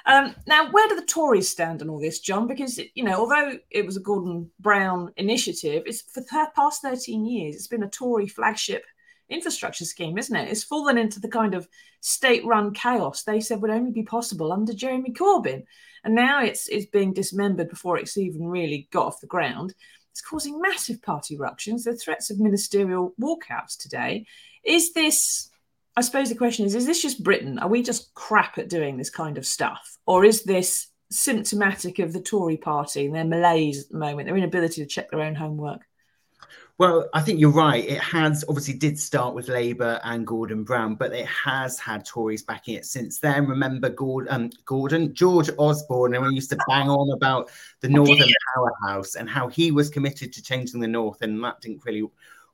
Um, 0.07 0.33
now, 0.47 0.71
where 0.71 0.87
do 0.87 0.95
the 0.95 1.05
Tories 1.05 1.49
stand 1.49 1.81
on 1.81 1.89
all 1.89 1.99
this, 1.99 2.21
John? 2.21 2.47
Because 2.47 2.79
you 2.95 3.03
know, 3.03 3.19
although 3.19 3.59
it 3.69 3.85
was 3.85 3.97
a 3.97 4.01
Gordon 4.01 4.49
Brown 4.57 5.11
initiative, 5.17 5.83
it's 5.85 6.01
for 6.01 6.21
the 6.21 6.47
past 6.55 6.81
13 6.81 7.25
years, 7.25 7.55
it's 7.55 7.67
been 7.67 7.83
a 7.83 7.89
Tory 7.89 8.27
flagship 8.27 8.85
infrastructure 9.29 9.83
scheme, 9.83 10.17
isn't 10.17 10.35
it? 10.35 10.49
It's 10.49 10.63
fallen 10.63 10.97
into 10.97 11.19
the 11.19 11.27
kind 11.27 11.53
of 11.53 11.67
state-run 11.99 12.73
chaos 12.73 13.23
they 13.23 13.41
said 13.41 13.61
would 13.61 13.69
only 13.69 13.91
be 13.91 14.03
possible 14.03 14.53
under 14.53 14.73
Jeremy 14.73 15.11
Corbyn, 15.11 15.63
and 16.05 16.15
now 16.15 16.41
it's 16.41 16.69
it's 16.69 16.85
being 16.85 17.11
dismembered 17.11 17.67
before 17.67 17.97
it's 17.97 18.17
even 18.17 18.47
really 18.47 18.87
got 18.91 19.07
off 19.07 19.19
the 19.19 19.27
ground. 19.27 19.73
It's 20.11 20.21
causing 20.21 20.61
massive 20.61 21.01
party 21.01 21.35
eruptions. 21.35 21.83
The 21.83 21.97
threats 21.97 22.31
of 22.31 22.39
ministerial 22.39 23.13
walkouts 23.21 23.77
today. 23.77 24.25
Is 24.63 24.93
this 24.93 25.49
I 25.97 26.01
suppose 26.01 26.29
the 26.29 26.35
question 26.35 26.65
is: 26.65 26.75
Is 26.75 26.85
this 26.85 27.01
just 27.01 27.23
Britain? 27.23 27.57
Are 27.57 27.67
we 27.67 27.81
just 27.81 28.13
crap 28.13 28.59
at 28.59 28.69
doing 28.69 28.97
this 28.97 29.09
kind 29.09 29.35
of 29.35 29.47
stuff, 29.47 29.97
or 30.05 30.23
is 30.23 30.43
this 30.43 30.89
symptomatic 31.09 31.97
of 31.97 32.13
the 32.13 32.21
Tory 32.21 32.57
party 32.57 33.07
and 33.07 33.15
their 33.15 33.25
malaise 33.25 33.85
at 33.85 33.89
the 33.89 33.97
moment, 33.97 34.27
their 34.27 34.37
inability 34.37 34.81
to 34.81 34.87
check 34.87 35.09
their 35.09 35.21
own 35.21 35.33
homework? 35.33 35.81
Well, 36.77 37.09
I 37.15 37.21
think 37.21 37.39
you're 37.39 37.49
right. 37.49 37.83
It 37.83 37.99
has 37.99 38.45
obviously 38.47 38.75
did 38.75 38.99
start 38.99 39.33
with 39.33 39.47
Labour 39.47 39.99
and 40.03 40.27
Gordon 40.27 40.63
Brown, 40.63 40.93
but 40.93 41.11
it 41.11 41.25
has 41.25 41.79
had 41.79 42.05
Tories 42.05 42.43
backing 42.43 42.75
it 42.75 42.85
since 42.85 43.19
then. 43.19 43.47
Remember 43.47 43.89
Gordon, 43.89 44.31
um, 44.31 44.49
Gordon 44.65 45.15
George 45.15 45.49
Osborne, 45.57 46.13
and 46.13 46.23
we 46.23 46.35
used 46.35 46.51
to 46.51 46.59
bang 46.67 46.87
on 46.87 47.11
about 47.11 47.49
the 47.81 47.89
Northern 47.89 48.29
Powerhouse 48.53 49.15
and 49.15 49.27
how 49.27 49.47
he 49.47 49.71
was 49.71 49.89
committed 49.89 50.31
to 50.33 50.43
changing 50.43 50.79
the 50.79 50.87
North, 50.87 51.23
and 51.23 51.43
that 51.43 51.59
didn't 51.59 51.83
really 51.83 52.07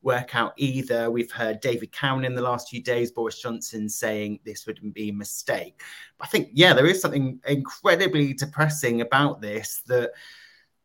work 0.04 0.36
out 0.36 0.54
either. 0.58 1.10
We've 1.10 1.32
heard 1.32 1.62
David 1.62 1.92
Cameron 1.92 2.26
in 2.26 2.36
the 2.36 2.42
last 2.42 2.70
few 2.70 2.84
days, 2.84 3.12
Boris 3.12 3.40
Johnson 3.40 3.90
saying 3.90 4.40
this 4.44 4.68
would 4.68 4.94
be 4.94 5.10
a 5.10 5.14
mistake. 5.14 5.82
But 6.18 6.28
I 6.28 6.30
think, 6.30 6.50
yeah, 6.54 6.74
there 6.74 6.86
is 6.86 7.02
something 7.02 7.40
incredibly 7.48 8.34
depressing 8.34 9.02
about 9.02 9.42
this 9.42 9.82
that 9.88 10.12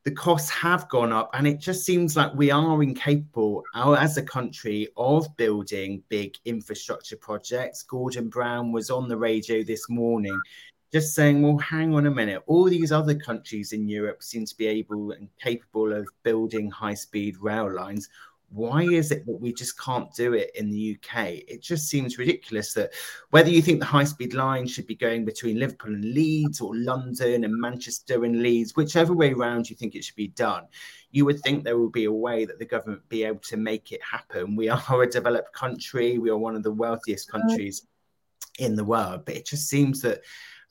the 0.04 0.14
costs 0.14 0.48
have 0.48 0.88
gone 0.88 1.12
up 1.12 1.28
and 1.34 1.46
it 1.46 1.58
just 1.58 1.84
seems 1.84 2.16
like 2.16 2.32
we 2.34 2.50
are 2.50 2.82
incapable 2.82 3.62
uh, 3.74 3.92
as 3.92 4.16
a 4.16 4.22
country 4.22 4.88
of 4.96 5.26
building 5.36 6.02
big 6.08 6.34
infrastructure 6.46 7.16
projects 7.16 7.82
gordon 7.82 8.28
brown 8.28 8.72
was 8.72 8.88
on 8.88 9.06
the 9.06 9.16
radio 9.16 9.62
this 9.62 9.90
morning 9.90 10.40
just 10.94 11.14
saying 11.14 11.42
well 11.42 11.58
hang 11.58 11.94
on 11.94 12.06
a 12.06 12.10
minute 12.10 12.42
all 12.46 12.64
these 12.64 12.90
other 12.90 13.14
countries 13.14 13.74
in 13.74 13.86
europe 13.86 14.22
seem 14.22 14.46
to 14.46 14.56
be 14.56 14.66
able 14.66 15.10
and 15.10 15.28
capable 15.38 15.92
of 15.92 16.08
building 16.22 16.70
high 16.70 16.94
speed 16.94 17.36
rail 17.38 17.70
lines 17.70 18.08
why 18.50 18.82
is 18.82 19.10
it 19.10 19.26
that 19.26 19.40
we 19.40 19.52
just 19.52 19.78
can't 19.78 20.12
do 20.14 20.32
it 20.32 20.50
in 20.54 20.70
the 20.70 20.96
UK? 20.96 21.42
It 21.46 21.60
just 21.60 21.88
seems 21.88 22.16
ridiculous 22.16 22.72
that 22.74 22.92
whether 23.30 23.50
you 23.50 23.60
think 23.60 23.78
the 23.78 23.86
high 23.86 24.04
speed 24.04 24.32
line 24.32 24.66
should 24.66 24.86
be 24.86 24.94
going 24.94 25.26
between 25.26 25.58
Liverpool 25.58 25.94
and 25.94 26.14
Leeds 26.14 26.60
or 26.60 26.74
London 26.74 27.44
and 27.44 27.60
Manchester 27.60 28.24
and 28.24 28.42
Leeds, 28.42 28.74
whichever 28.74 29.12
way 29.12 29.32
around 29.32 29.68
you 29.68 29.76
think 29.76 29.94
it 29.94 30.04
should 30.04 30.16
be 30.16 30.28
done, 30.28 30.64
you 31.10 31.26
would 31.26 31.40
think 31.40 31.62
there 31.62 31.78
would 31.78 31.92
be 31.92 32.06
a 32.06 32.12
way 32.12 32.46
that 32.46 32.58
the 32.58 32.64
government 32.64 33.06
be 33.10 33.24
able 33.24 33.40
to 33.40 33.58
make 33.58 33.92
it 33.92 34.00
happen. 34.02 34.56
We 34.56 34.68
are 34.70 35.02
a 35.02 35.10
developed 35.10 35.52
country, 35.52 36.18
we 36.18 36.30
are 36.30 36.38
one 36.38 36.56
of 36.56 36.62
the 36.62 36.72
wealthiest 36.72 37.28
uh, 37.28 37.38
countries 37.38 37.86
in 38.58 38.76
the 38.76 38.84
world, 38.84 39.24
but 39.26 39.36
it 39.36 39.46
just 39.46 39.68
seems 39.68 40.00
that 40.02 40.22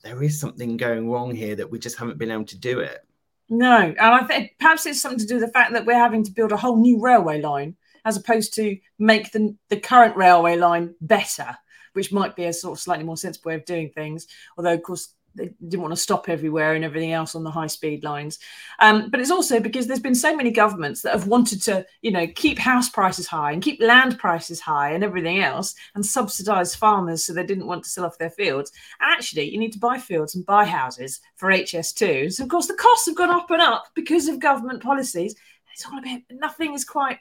there 0.02 0.22
is 0.22 0.38
something 0.38 0.76
going 0.76 1.08
wrong 1.10 1.34
here 1.34 1.56
that 1.56 1.70
we 1.70 1.78
just 1.78 1.96
haven't 1.96 2.18
been 2.18 2.30
able 2.30 2.44
to 2.44 2.58
do 2.58 2.80
it. 2.80 3.04
No, 3.48 3.76
and 3.78 3.98
I 3.98 4.24
think 4.24 4.52
perhaps 4.58 4.84
it's 4.84 5.00
something 5.00 5.20
to 5.20 5.26
do 5.26 5.36
with 5.36 5.44
the 5.44 5.52
fact 5.52 5.72
that 5.72 5.86
we're 5.86 5.94
having 5.94 6.22
to 6.24 6.30
build 6.30 6.52
a 6.52 6.56
whole 6.56 6.76
new 6.76 7.00
railway 7.00 7.40
line 7.40 7.76
as 8.04 8.16
opposed 8.16 8.54
to 8.54 8.76
make 8.98 9.32
the, 9.32 9.56
the 9.70 9.80
current 9.80 10.16
railway 10.16 10.56
line 10.56 10.94
better, 11.00 11.56
which 11.94 12.12
might 12.12 12.36
be 12.36 12.44
a 12.44 12.52
sort 12.52 12.76
of 12.76 12.80
slightly 12.80 13.04
more 13.04 13.16
sensible 13.16 13.50
way 13.50 13.54
of 13.54 13.64
doing 13.64 13.90
things. 13.90 14.26
Although, 14.56 14.74
of 14.74 14.82
course, 14.82 15.14
they 15.34 15.50
didn't 15.68 15.82
want 15.82 15.92
to 15.92 16.00
stop 16.00 16.28
everywhere 16.28 16.74
and 16.74 16.84
everything 16.84 17.12
else 17.12 17.34
on 17.34 17.44
the 17.44 17.50
high 17.50 17.66
speed 17.66 18.04
lines. 18.04 18.38
Um, 18.80 19.10
but 19.10 19.20
it's 19.20 19.30
also 19.30 19.60
because 19.60 19.86
there's 19.86 20.00
been 20.00 20.14
so 20.14 20.36
many 20.36 20.50
governments 20.50 21.02
that 21.02 21.12
have 21.12 21.26
wanted 21.26 21.62
to, 21.62 21.86
you 22.02 22.10
know, 22.10 22.26
keep 22.34 22.58
house 22.58 22.88
prices 22.88 23.26
high 23.26 23.52
and 23.52 23.62
keep 23.62 23.80
land 23.80 24.18
prices 24.18 24.60
high 24.60 24.92
and 24.92 25.04
everything 25.04 25.40
else 25.40 25.74
and 25.94 26.04
subsidize 26.04 26.74
farmers 26.74 27.24
so 27.24 27.32
they 27.32 27.46
didn't 27.46 27.66
want 27.66 27.84
to 27.84 27.90
sell 27.90 28.04
off 28.04 28.18
their 28.18 28.30
fields. 28.30 28.72
And 29.00 29.10
actually, 29.12 29.50
you 29.50 29.58
need 29.58 29.72
to 29.72 29.78
buy 29.78 29.98
fields 29.98 30.34
and 30.34 30.44
buy 30.44 30.64
houses 30.64 31.20
for 31.36 31.50
HS2. 31.50 32.32
So, 32.32 32.42
of 32.42 32.48
course, 32.48 32.66
the 32.66 32.74
costs 32.74 33.06
have 33.06 33.16
gone 33.16 33.30
up 33.30 33.50
and 33.50 33.62
up 33.62 33.86
because 33.94 34.28
of 34.28 34.40
government 34.40 34.82
policies. 34.82 35.34
It's 35.72 35.86
all 35.86 35.98
a 35.98 36.02
bit, 36.02 36.22
nothing 36.30 36.74
is 36.74 36.84
quite 36.84 37.18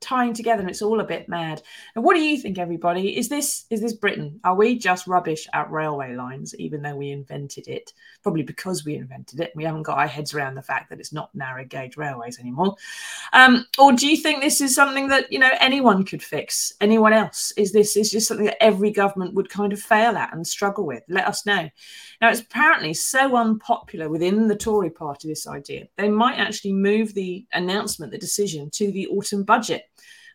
tying 0.00 0.34
together 0.34 0.60
and 0.60 0.70
it's 0.70 0.82
all 0.82 1.00
a 1.00 1.04
bit 1.04 1.28
mad. 1.28 1.62
And 1.94 2.04
what 2.04 2.14
do 2.14 2.22
you 2.22 2.38
think, 2.38 2.58
everybody? 2.58 3.16
Is 3.16 3.28
this 3.28 3.66
is 3.70 3.80
this 3.80 3.94
Britain? 3.94 4.40
Are 4.44 4.54
we 4.54 4.78
just 4.78 5.06
rubbish 5.06 5.46
at 5.52 5.70
railway 5.70 6.14
lines, 6.14 6.54
even 6.58 6.82
though 6.82 6.96
we 6.96 7.10
invented 7.10 7.68
it? 7.68 7.92
Probably 8.26 8.42
because 8.42 8.84
we 8.84 8.96
invented 8.96 9.38
it. 9.38 9.52
We 9.54 9.62
haven't 9.62 9.84
got 9.84 9.98
our 9.98 10.08
heads 10.08 10.34
around 10.34 10.56
the 10.56 10.62
fact 10.62 10.90
that 10.90 10.98
it's 10.98 11.12
not 11.12 11.32
narrow 11.32 11.64
gauge 11.64 11.96
railways 11.96 12.40
anymore. 12.40 12.74
Um, 13.32 13.64
or 13.78 13.92
do 13.92 14.08
you 14.08 14.16
think 14.16 14.42
this 14.42 14.60
is 14.60 14.74
something 14.74 15.06
that 15.10 15.30
you 15.30 15.38
know 15.38 15.52
anyone 15.60 16.04
could 16.04 16.24
fix? 16.24 16.72
Anyone 16.80 17.12
else? 17.12 17.52
Is 17.56 17.70
this 17.70 17.96
is 17.96 18.10
just 18.10 18.26
something 18.26 18.46
that 18.46 18.60
every 18.60 18.90
government 18.90 19.34
would 19.34 19.48
kind 19.48 19.72
of 19.72 19.78
fail 19.78 20.16
at 20.16 20.34
and 20.34 20.44
struggle 20.44 20.84
with? 20.84 21.04
Let 21.08 21.28
us 21.28 21.46
know. 21.46 21.70
Now 22.20 22.30
it's 22.30 22.40
apparently 22.40 22.94
so 22.94 23.36
unpopular 23.36 24.08
within 24.08 24.48
the 24.48 24.56
Tory 24.56 24.90
party, 24.90 25.28
this 25.28 25.46
idea. 25.46 25.86
They 25.96 26.08
might 26.08 26.40
actually 26.40 26.72
move 26.72 27.14
the 27.14 27.46
announcement, 27.52 28.10
the 28.10 28.18
decision 28.18 28.70
to 28.70 28.90
the 28.90 29.06
autumn 29.06 29.44
budget. 29.44 29.84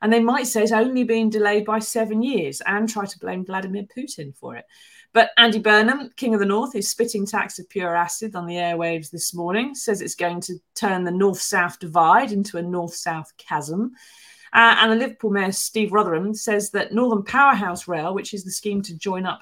And 0.01 0.13
they 0.13 0.21
might 0.21 0.47
say 0.47 0.63
it's 0.63 0.71
only 0.71 1.03
been 1.03 1.29
delayed 1.29 1.65
by 1.65 1.79
seven 1.79 2.23
years 2.23 2.61
and 2.65 2.87
try 2.87 3.05
to 3.05 3.19
blame 3.19 3.45
Vladimir 3.45 3.83
Putin 3.83 4.33
for 4.33 4.55
it. 4.55 4.65
But 5.13 5.31
Andy 5.37 5.59
Burnham, 5.59 6.09
King 6.15 6.33
of 6.33 6.39
the 6.39 6.45
North, 6.45 6.75
is 6.75 6.87
spitting 6.87 7.25
tax 7.25 7.59
of 7.59 7.69
pure 7.69 7.95
acid 7.95 8.35
on 8.35 8.45
the 8.45 8.55
airwaves 8.55 9.11
this 9.11 9.33
morning, 9.33 9.75
says 9.75 10.01
it's 10.01 10.15
going 10.15 10.39
to 10.41 10.55
turn 10.73 11.03
the 11.03 11.11
north 11.11 11.41
south 11.41 11.79
divide 11.79 12.31
into 12.31 12.57
a 12.57 12.61
north 12.61 12.93
south 12.93 13.31
chasm. 13.37 13.91
Uh, 14.53 14.75
and 14.79 14.91
the 14.91 14.95
Liverpool 14.95 15.31
Mayor, 15.31 15.51
Steve 15.51 15.91
Rotheram, 15.91 16.35
says 16.35 16.71
that 16.71 16.93
Northern 16.93 17.23
Powerhouse 17.23 17.87
Rail, 17.87 18.13
which 18.13 18.33
is 18.33 18.43
the 18.43 18.51
scheme 18.51 18.81
to 18.83 18.97
join 18.97 19.25
up 19.25 19.41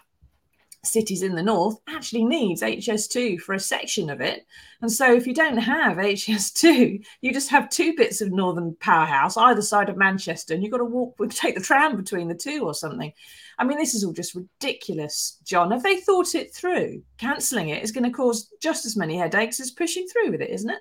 cities 0.84 1.23
in 1.23 1.36
the 1.36 1.43
north 1.43 1.77
actually 1.88 2.23
needs 2.23 2.62
HS2 2.62 3.39
for 3.41 3.53
a 3.53 3.60
section 3.60 4.10
of 4.10 4.21
it. 4.21 4.45
And 4.82 4.91
so 4.91 5.13
if 5.13 5.27
you 5.27 5.34
don't 5.34 5.58
have 5.58 5.97
HS2, 5.97 7.03
you 7.21 7.34
just 7.34 7.49
have 7.49 7.69
two 7.69 7.95
bits 7.95 8.21
of 8.21 8.32
northern 8.32 8.75
powerhouse 8.79 9.36
either 9.36 9.62
side 9.62 9.89
of 9.89 9.97
Manchester 9.97 10.53
and 10.53 10.63
you've 10.63 10.71
got 10.71 10.77
to 10.77 10.86
walk 10.86 11.17
take 11.32 11.55
the 11.55 11.62
tram 11.62 11.97
between 11.97 12.27
the 12.27 12.36
two 12.36 12.63
or 12.63 12.73
something. 12.73 13.13
I 13.60 13.65
mean, 13.65 13.78
this 13.78 13.93
is 13.93 14.06
all 14.06 14.13
just 14.13 14.36
ridiculous, 14.36 15.38
John. 15.43 15.72
Have 15.72 15.84
they 15.84 15.98
thought 15.98 16.34
it 16.34 16.56
through? 16.56 17.04
Cancelling 17.17 17.69
it 17.69 17.84
is 17.84 17.91
going 17.91 18.06
to 18.06 18.10
cause 18.10 18.54
just 18.62 18.86
as 18.86 18.95
many 18.95 19.17
headaches 19.17 19.60
as 19.60 19.72
pushing 19.72 20.08
through 20.08 20.32
with 20.32 20.41
it, 20.41 20.50
isn't 20.50 20.69
it? 20.69 20.80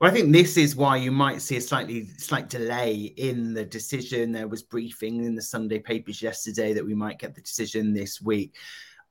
Well, 0.00 0.10
I 0.10 0.14
think 0.14 0.32
this 0.32 0.56
is 0.56 0.74
why 0.74 0.96
you 0.96 1.12
might 1.12 1.42
see 1.42 1.58
a 1.58 1.60
slightly 1.60 2.08
slight 2.16 2.48
delay 2.48 2.94
in 3.16 3.54
the 3.54 3.64
decision. 3.64 4.32
There 4.32 4.48
was 4.48 4.64
briefing 4.64 5.24
in 5.24 5.36
the 5.36 5.42
Sunday 5.42 5.78
papers 5.78 6.20
yesterday 6.20 6.72
that 6.72 6.84
we 6.84 6.94
might 6.94 7.20
get 7.20 7.36
the 7.36 7.42
decision 7.42 7.92
this 7.92 8.20
week. 8.20 8.56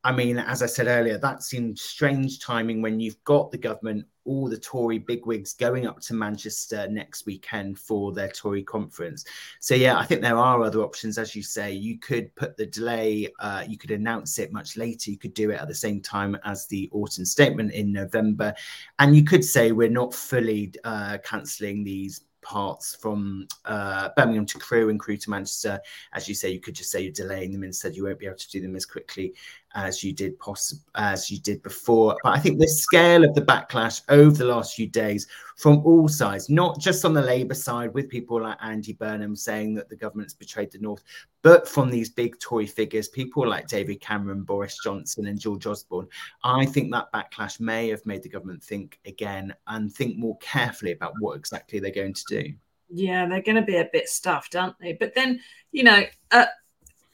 I 0.03 0.13
mean, 0.13 0.37
as 0.37 0.63
I 0.63 0.65
said 0.65 0.87
earlier, 0.87 1.17
that 1.17 1.43
seems 1.43 1.81
strange 1.81 2.39
timing 2.39 2.81
when 2.81 3.01
you've 3.01 3.21
got 3.25 3.51
the 3.51 3.57
government, 3.57 4.05
all 4.23 4.47
the 4.47 4.57
Tory 4.57 4.97
bigwigs 4.97 5.53
going 5.53 5.87
up 5.87 5.99
to 6.01 6.13
Manchester 6.13 6.87
next 6.89 7.25
weekend 7.25 7.77
for 7.77 8.13
their 8.13 8.29
Tory 8.29 8.63
conference. 8.63 9.25
So, 9.59 9.75
yeah, 9.75 9.97
I 9.97 10.05
think 10.05 10.21
there 10.21 10.37
are 10.37 10.63
other 10.63 10.83
options. 10.83 11.17
As 11.17 11.35
you 11.35 11.43
say, 11.43 11.73
you 11.73 11.99
could 11.99 12.33
put 12.35 12.55
the 12.55 12.67
delay, 12.67 13.27
uh, 13.39 13.65
you 13.67 13.77
could 13.77 13.91
announce 13.91 14.39
it 14.39 14.53
much 14.53 14.77
later. 14.77 15.11
You 15.11 15.17
could 15.17 15.33
do 15.33 15.51
it 15.51 15.59
at 15.59 15.67
the 15.67 15.75
same 15.75 15.99
time 15.99 16.37
as 16.45 16.65
the 16.67 16.89
autumn 16.93 17.25
statement 17.25 17.73
in 17.73 17.91
November. 17.91 18.53
And 18.99 19.17
you 19.17 19.25
could 19.25 19.43
say 19.43 19.73
we're 19.73 19.89
not 19.89 20.13
fully 20.13 20.73
uh, 20.85 21.17
cancelling 21.25 21.83
these 21.83 22.21
parts 22.41 22.95
from 22.95 23.47
uh, 23.65 24.09
Birmingham 24.15 24.45
to 24.45 24.59
Crewe 24.59 24.89
and 24.89 24.99
Crewe 24.99 25.17
to 25.17 25.29
Manchester. 25.29 25.79
As 26.13 26.27
you 26.27 26.35
say, 26.35 26.49
you 26.49 26.59
could 26.59 26.73
just 26.73 26.89
say 26.89 27.01
you're 27.01 27.11
delaying 27.11 27.51
them 27.51 27.63
instead. 27.63 27.95
You 27.95 28.05
won't 28.05 28.19
be 28.19 28.25
able 28.25 28.37
to 28.37 28.49
do 28.49 28.61
them 28.61 28.75
as 28.75 28.85
quickly 28.85 29.33
as 29.75 30.03
you 30.03 30.13
did 30.13 30.37
poss- 30.39 30.83
as 30.95 31.29
you 31.29 31.39
did 31.39 31.61
before. 31.61 32.17
But 32.23 32.37
I 32.37 32.39
think 32.39 32.59
the 32.59 32.67
scale 32.67 33.23
of 33.23 33.35
the 33.35 33.41
backlash 33.41 34.01
over 34.09 34.35
the 34.35 34.45
last 34.45 34.75
few 34.75 34.87
days 34.87 35.27
from 35.57 35.85
all 35.85 36.07
sides, 36.07 36.49
not 36.49 36.79
just 36.79 37.05
on 37.05 37.13
the 37.13 37.21
Labour 37.21 37.53
side 37.53 37.93
with 37.93 38.09
people 38.09 38.41
like 38.41 38.57
Andy 38.61 38.93
Burnham 38.93 39.35
saying 39.35 39.75
that 39.75 39.89
the 39.89 39.95
government's 39.95 40.33
betrayed 40.33 40.71
the 40.71 40.79
North, 40.79 41.03
but 41.41 41.67
from 41.67 41.89
these 41.89 42.09
big 42.09 42.39
Tory 42.39 42.65
figures, 42.65 43.07
people 43.07 43.47
like 43.47 43.67
David 43.67 44.01
Cameron, 44.01 44.43
Boris 44.43 44.77
Johnson, 44.83 45.27
and 45.27 45.39
George 45.39 45.65
Osborne. 45.65 46.07
I 46.43 46.65
think 46.65 46.91
that 46.91 47.11
backlash 47.13 47.59
may 47.59 47.89
have 47.89 48.05
made 48.05 48.23
the 48.23 48.29
government 48.29 48.63
think 48.63 48.99
again 49.05 49.53
and 49.67 49.91
think 49.91 50.17
more 50.17 50.37
carefully 50.37 50.91
about 50.91 51.13
what 51.19 51.37
exactly 51.37 51.79
they're 51.79 51.91
going 51.91 52.13
to 52.13 52.23
do. 52.29 52.53
Yeah, 52.91 53.27
they're 53.27 53.41
going 53.41 53.55
to 53.55 53.61
be 53.61 53.77
a 53.77 53.89
bit 53.91 54.09
stuffed, 54.09 54.55
aren't 54.55 54.79
they? 54.79 54.93
But 54.93 55.13
then, 55.13 55.39
you 55.71 55.83
know, 55.83 56.03
uh, 56.31 56.45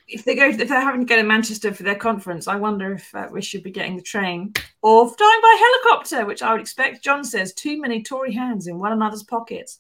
if 0.08 0.24
they 0.24 0.36
go, 0.36 0.50
if 0.50 0.58
they're 0.58 0.82
having 0.82 1.02
to 1.02 1.08
go 1.08 1.16
to 1.16 1.24
Manchester 1.24 1.74
for 1.74 1.84
their 1.84 1.96
conference, 1.96 2.48
I 2.48 2.56
wonder 2.58 2.94
if 2.94 3.14
uh, 3.16 3.28
we 3.32 3.42
should 3.42 3.64
be 3.64 3.72
getting 3.72 3.96
the 3.96 4.04
train 4.04 4.54
or 4.82 5.10
flying 5.10 5.42
by 5.42 5.58
helicopter, 5.60 6.26
which 6.26 6.44
I 6.44 6.52
would 6.52 6.62
expect. 6.62 7.04
John 7.04 7.24
says 7.24 7.54
too 7.54 7.82
many 7.82 8.04
Tory 8.04 8.34
hands 8.34 8.68
in 8.68 8.78
one 8.78 8.92
another's 8.92 9.24
pockets. 9.24 9.80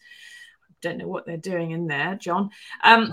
I 0.70 0.74
don't 0.82 0.98
know 0.98 1.08
what 1.08 1.26
they're 1.26 1.38
doing 1.38 1.72
in 1.72 1.88
there, 1.88 2.16
John. 2.16 2.50
Um, 2.84 3.12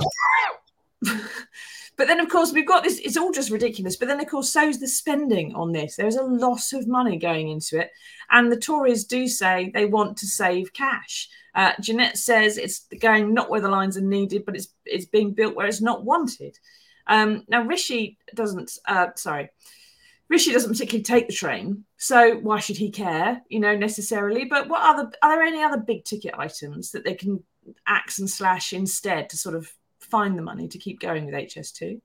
but 1.03 2.07
then, 2.07 2.21
of 2.21 2.31
course, 2.31 2.53
we've 2.53 2.67
got 2.67 2.83
this. 2.83 2.99
It's 2.99 3.19
all 3.19 3.33
just 3.33 3.51
ridiculous. 3.51 3.97
But 3.97 4.09
then, 4.09 4.21
of 4.21 4.29
course, 4.29 4.51
so's 4.51 4.81
the 4.81 4.89
spending 4.89 5.55
on 5.55 5.73
this. 5.73 5.97
There's 5.97 6.17
a 6.17 6.23
lot 6.23 6.73
of 6.73 6.89
money 6.89 7.19
going 7.19 7.51
into 7.51 7.79
it, 7.79 7.91
and 8.31 8.51
the 8.51 8.57
Tories 8.57 9.05
do 9.05 9.29
say 9.29 9.71
they 9.75 9.85
want 9.85 10.17
to 10.19 10.27
save 10.27 10.73
cash. 10.73 11.29
Uh, 11.55 11.73
Jeanette 11.79 12.17
says 12.17 12.57
it's 12.57 12.87
going 13.01 13.35
not 13.35 13.51
where 13.51 13.61
the 13.61 13.69
lines 13.69 13.99
are 13.99 14.03
needed, 14.03 14.47
but 14.47 14.57
it's 14.57 14.69
it's 14.87 15.05
being 15.05 15.33
built 15.33 15.55
where 15.55 15.67
it's 15.67 15.83
not 15.83 16.05
wanted. 16.05 16.59
Um, 17.07 17.45
now 17.49 17.63
Rishi 17.63 18.19
doesn't. 18.35 18.79
Uh, 18.87 19.09
sorry, 19.17 19.51
Rishi 20.29 20.53
doesn't 20.53 20.71
particularly 20.71 21.03
take 21.03 21.27
the 21.27 21.35
train, 21.35 21.85
so 21.97 22.37
why 22.37 22.59
should 22.59 22.77
he 22.77 22.91
care? 22.91 23.43
You 23.49 23.61
know, 23.61 23.77
necessarily. 23.77 24.45
But 24.45 24.69
what 24.69 24.83
other 24.83 25.11
are 25.23 25.37
there 25.37 25.43
any 25.43 25.63
other 25.63 25.79
big 25.79 26.05
ticket 26.05 26.35
items 26.39 26.93
that 26.93 27.05
they 27.05 27.15
can 27.15 27.43
axe 27.87 28.19
and 28.19 28.29
slash 28.29 28.73
instead 28.73 29.29
to 29.31 29.37
sort 29.37 29.55
of 29.55 29.73
find 30.01 30.37
the 30.37 30.43
money 30.43 30.69
to 30.69 30.79
keep 30.79 31.01
going 31.01 31.27
with 31.27 31.35
HS2? 31.35 32.01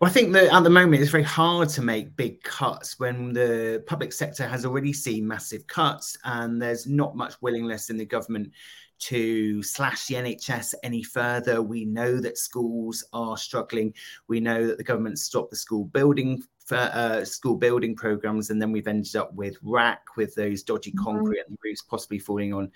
Well, 0.00 0.08
I 0.08 0.12
think 0.12 0.32
that 0.34 0.54
at 0.54 0.62
the 0.62 0.70
moment 0.70 1.02
it's 1.02 1.10
very 1.10 1.24
hard 1.24 1.68
to 1.70 1.82
make 1.82 2.16
big 2.16 2.40
cuts 2.44 3.00
when 3.00 3.32
the 3.32 3.82
public 3.86 4.12
sector 4.12 4.46
has 4.46 4.64
already 4.64 4.92
seen 4.92 5.26
massive 5.26 5.66
cuts 5.66 6.16
and 6.22 6.62
there's 6.62 6.86
not 6.86 7.16
much 7.16 7.34
willingness 7.40 7.90
in 7.90 7.96
the 7.96 8.04
government 8.04 8.52
to 8.98 9.62
slash 9.62 10.06
the 10.06 10.14
NHS 10.14 10.74
any 10.82 11.02
further. 11.02 11.62
We 11.62 11.84
know 11.84 12.20
that 12.20 12.38
schools 12.38 13.04
are 13.12 13.36
struggling. 13.36 13.94
We 14.28 14.40
know 14.40 14.66
that 14.66 14.78
the 14.78 14.84
government 14.84 15.18
stopped 15.18 15.50
the 15.50 15.56
school 15.56 15.84
building 15.84 16.42
for, 16.66 16.76
uh, 16.76 17.24
school 17.24 17.56
building 17.56 17.96
programs, 17.96 18.50
and 18.50 18.60
then 18.60 18.72
we've 18.72 18.88
ended 18.88 19.16
up 19.16 19.32
with 19.34 19.56
rack 19.62 20.02
with 20.16 20.34
those 20.34 20.62
dodgy 20.62 20.90
mm-hmm. 20.90 21.04
concrete 21.04 21.44
and 21.48 21.58
roofs 21.64 21.82
possibly 21.82 22.18
falling 22.18 22.52
on 22.52 22.70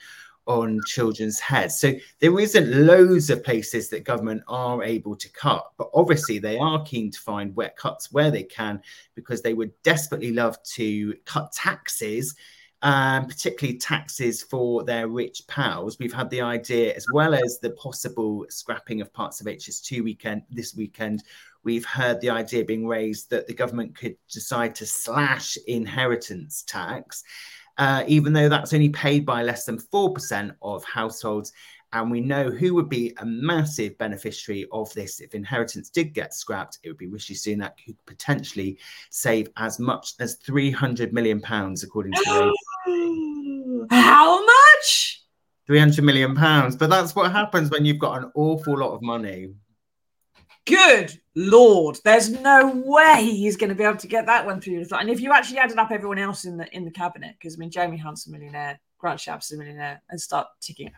on 0.46 0.80
children's 0.87 1.38
heads. 1.38 1.78
So 1.78 1.94
there 2.18 2.38
isn't 2.38 2.87
loads 2.87 3.30
of 3.30 3.44
places 3.44 3.88
that 3.90 4.04
government 4.04 4.42
are 4.48 4.82
able 4.82 5.14
to 5.16 5.28
cut, 5.30 5.70
but 5.76 5.90
obviously 5.94 6.38
they 6.38 6.58
are 6.58 6.82
keen 6.82 7.11
to 7.12 7.20
find 7.20 7.54
wet 7.54 7.76
cuts 7.76 8.12
where 8.12 8.30
they 8.30 8.42
can 8.42 8.82
because 9.14 9.42
they 9.42 9.54
would 9.54 9.70
desperately 9.82 10.32
love 10.32 10.61
to 10.74 11.14
cut 11.24 11.52
taxes. 11.52 12.35
Um, 12.85 13.27
particularly 13.27 13.79
taxes 13.79 14.42
for 14.42 14.83
their 14.83 15.07
rich 15.07 15.42
pals. 15.47 16.01
We've 16.01 16.12
had 16.12 16.29
the 16.31 16.40
idea, 16.40 16.92
as 16.97 17.07
well 17.12 17.33
as 17.33 17.61
the 17.62 17.71
possible 17.71 18.45
scrapping 18.49 19.01
of 19.01 19.12
parts 19.12 19.40
of 19.40 19.47
HS2 19.47 20.03
weekend 20.03 20.42
this 20.51 20.75
weekend. 20.75 21.23
We've 21.62 21.85
heard 21.85 22.21
the 22.21 22.31
idea 22.31 22.64
being 22.64 22.88
raised 22.88 23.31
that 23.31 23.47
the 23.47 23.55
government 23.55 23.97
could 23.97 24.16
decide 24.29 24.75
to 24.75 24.87
slash 24.87 25.57
inheritance 25.68 26.64
tax 26.66 27.23
uh, 27.79 28.05
even 28.07 28.33
though 28.33 28.49
that's 28.49 28.75
only 28.75 28.90
paid 28.90 29.25
by 29.25 29.42
less 29.42 29.64
than 29.64 29.79
4% 29.79 30.55
of 30.62 30.85
households. 30.85 31.53
And 31.92 32.11
we 32.11 32.20
know 32.20 32.50
who 32.50 32.74
would 32.74 32.88
be 32.88 33.12
a 33.18 33.26
massive 33.26 33.98
beneficiary 33.98 34.66
of 34.72 34.92
this 34.94 35.20
if 35.20 35.35
inheritance 35.35 35.90
did 35.90 36.14
get 36.14 36.33
scrapped. 36.35 36.78
It 36.83 36.88
would 36.88 36.98
be 36.98 37.07
Rishi 37.07 37.35
Sunak, 37.35 37.72
who 37.85 37.92
could 37.92 38.07
potentially 38.07 38.78
save 39.11 39.48
as 39.57 39.78
much 39.78 40.14
as 40.20 40.37
300 40.37 41.12
million 41.12 41.40
pounds, 41.40 41.83
according 41.83 42.12
to 42.12 42.55
How 43.90 44.44
much? 44.44 45.22
300 45.66 46.05
million 46.05 46.35
pounds. 46.35 46.76
But 46.76 46.90
that's 46.90 47.14
what 47.14 47.31
happens 47.33 47.70
when 47.70 47.85
you've 47.85 47.98
got 47.98 48.22
an 48.22 48.33
awful 48.35 48.78
lot 48.78 48.94
of 48.94 49.02
money. 49.02 49.55
Good 50.64 51.20
lord, 51.35 51.98
there's 52.05 52.31
no 52.31 52.83
way 52.85 53.24
he's 53.24 53.57
going 53.57 53.70
to 53.70 53.74
be 53.74 53.83
able 53.83 53.96
to 53.96 54.07
get 54.07 54.26
that 54.26 54.46
one 54.46 54.61
through. 54.61 54.85
And 54.92 55.11
if 55.11 55.20
you 55.20 55.33
actually 55.33 55.59
added 55.59 55.78
up 55.78 55.90
everyone 55.90 56.18
else 56.18 56.44
in 56.44 56.57
the 56.57 56.68
in 56.74 56.85
the 56.85 56.90
cabinet, 56.90 57.35
because 57.38 57.57
I 57.57 57.59
mean, 57.59 57.70
Jeremy 57.70 57.96
Hunt's 57.96 58.28
a 58.28 58.31
millionaire, 58.31 58.78
Grant 58.98 59.18
Shapps 59.18 59.46
is 59.46 59.52
a 59.52 59.59
millionaire, 59.59 60.00
and 60.11 60.20
start 60.20 60.46
ticking, 60.61 60.92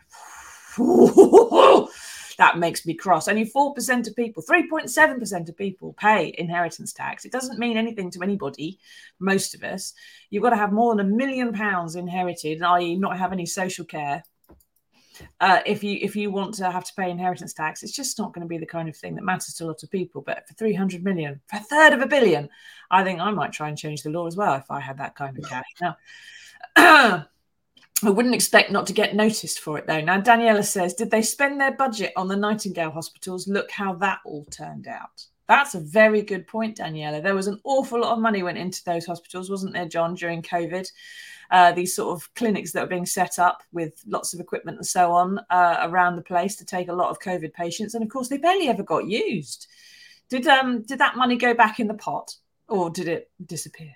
that 2.39 2.59
makes 2.59 2.87
me 2.87 2.95
cross. 2.95 3.29
Only 3.29 3.45
four 3.45 3.75
percent 3.75 4.07
of 4.07 4.17
people, 4.17 4.43
three 4.43 4.69
point 4.69 4.91
seven 4.91 5.19
percent 5.19 5.49
of 5.49 5.57
people 5.57 5.95
pay 5.95 6.35
inheritance 6.39 6.93
tax. 6.93 7.25
It 7.25 7.33
doesn't 7.33 7.59
mean 7.59 7.77
anything 7.77 8.11
to 8.13 8.23
anybody. 8.23 8.79
Most 9.19 9.55
of 9.55 9.63
us, 9.63 9.95
you've 10.31 10.43
got 10.43 10.51
to 10.51 10.57
have 10.57 10.73
more 10.73 10.95
than 10.95 11.07
a 11.07 11.09
million 11.09 11.53
pounds 11.53 11.97
inherited, 11.97 12.63
i.e., 12.63 12.97
not 12.97 13.19
have 13.19 13.33
any 13.33 13.47
social 13.47 13.85
care 13.85 14.23
uh, 15.41 15.61
if 15.67 15.85
you 15.85 15.99
if 16.01 16.17
you 16.17 16.31
want 16.31 16.55
to 16.55 16.71
have 16.71 16.85
to 16.85 16.93
pay 16.95 17.11
inheritance 17.11 17.53
tax, 17.53 17.83
it's 17.83 17.95
just 17.95 18.19
not 18.19 18.33
going 18.33 18.43
to 18.43 18.49
be 18.49 18.59
the 18.59 18.67
kind 18.67 18.89
of 18.89 18.97
thing 18.97 19.15
that 19.15 19.25
matters 19.25 19.55
to 19.55 19.65
a 19.65 19.67
lot 19.67 19.83
of 19.83 19.91
people. 19.91 20.23
But 20.23 20.47
for 20.49 20.55
300 20.55 21.05
million, 21.05 21.41
for 21.47 21.57
a 21.57 21.61
third 21.61 21.93
of 21.93 22.01
a 22.01 22.07
billion, 22.07 22.49
I 22.91 23.05
think 23.05 23.21
I 23.21 23.31
might 23.31 23.53
try 23.53 23.69
and 23.69 23.79
change 23.79 24.03
the 24.03 24.11
law 24.11 24.27
as 24.27 24.37
well 24.37 24.55
if 24.55 24.71
I 24.71 24.81
had 24.81 24.99
that 24.99 25.15
kind 25.15 25.39
of 25.39 25.45
cash. 25.45 25.65
Now, 25.81 27.25
I 28.07 28.11
wouldn't 28.11 28.35
expect 28.35 28.71
not 28.71 28.87
to 28.87 28.93
get 28.93 29.15
noticed 29.15 29.61
for 29.61 29.79
it 29.79 29.87
though. 29.87 30.01
Now, 30.01 30.21
Daniela 30.21 30.65
says, 30.65 30.95
did 30.95 31.11
they 31.11 31.23
spend 31.23 31.61
their 31.61 31.73
budget 31.73 32.13
on 32.17 32.29
the 32.29 32.37
Nightingale 32.37 32.91
hospitals? 32.91 33.49
Look 33.49 33.71
how 33.71 33.95
that 33.95 34.21
all 34.25 34.45
turned 34.47 34.87
out. 34.89 35.27
That's 35.49 35.75
a 35.75 35.81
very 35.81 36.23
good 36.23 36.47
point, 36.47 36.79
Daniela. 36.79 37.23
There 37.23 37.35
was 37.35 37.49
an 37.49 37.61
awful 37.65 38.01
lot 38.01 38.13
of 38.13 38.19
money 38.19 38.43
went 38.43 38.59
into 38.59 38.83
those 38.85 39.05
hospitals, 39.05 39.51
wasn't 39.51 39.75
there, 39.75 39.87
John, 39.87 40.15
during 40.15 40.43
COVID? 40.43 40.91
Uh, 41.51 41.73
these 41.73 41.95
sort 41.95 42.17
of 42.17 42.33
clinics 42.35 42.73
that 42.73 42.81
were 42.81 42.89
being 42.89 43.05
set 43.05 43.39
up 43.39 43.63
with 43.71 44.03
lots 44.07 44.33
of 44.33 44.41
equipment 44.41 44.79
and 44.79 44.87
so 44.87 45.13
on 45.13 45.39
uh, 45.51 45.77
around 45.83 46.17
the 46.17 46.23
place 46.23 46.57
to 46.57 46.65
take 46.65 46.89
a 46.89 46.93
lot 46.95 47.11
of 47.11 47.21
COVID 47.21 47.53
patients. 47.53 47.95
And 47.95 48.03
of 48.03 48.09
course, 48.09 48.29
they 48.29 48.39
barely 48.39 48.69
ever 48.69 48.83
got 48.83 49.07
used. 49.07 49.67
Did 50.31 50.47
um 50.47 50.83
did 50.83 50.99
that 51.01 51.17
money 51.17 51.37
go 51.37 51.53
back 51.53 51.79
in 51.79 51.87
the 51.87 51.95
pot, 51.95 52.35
or 52.67 52.89
did 52.89 53.09
it 53.09 53.31
disappear? 53.45 53.93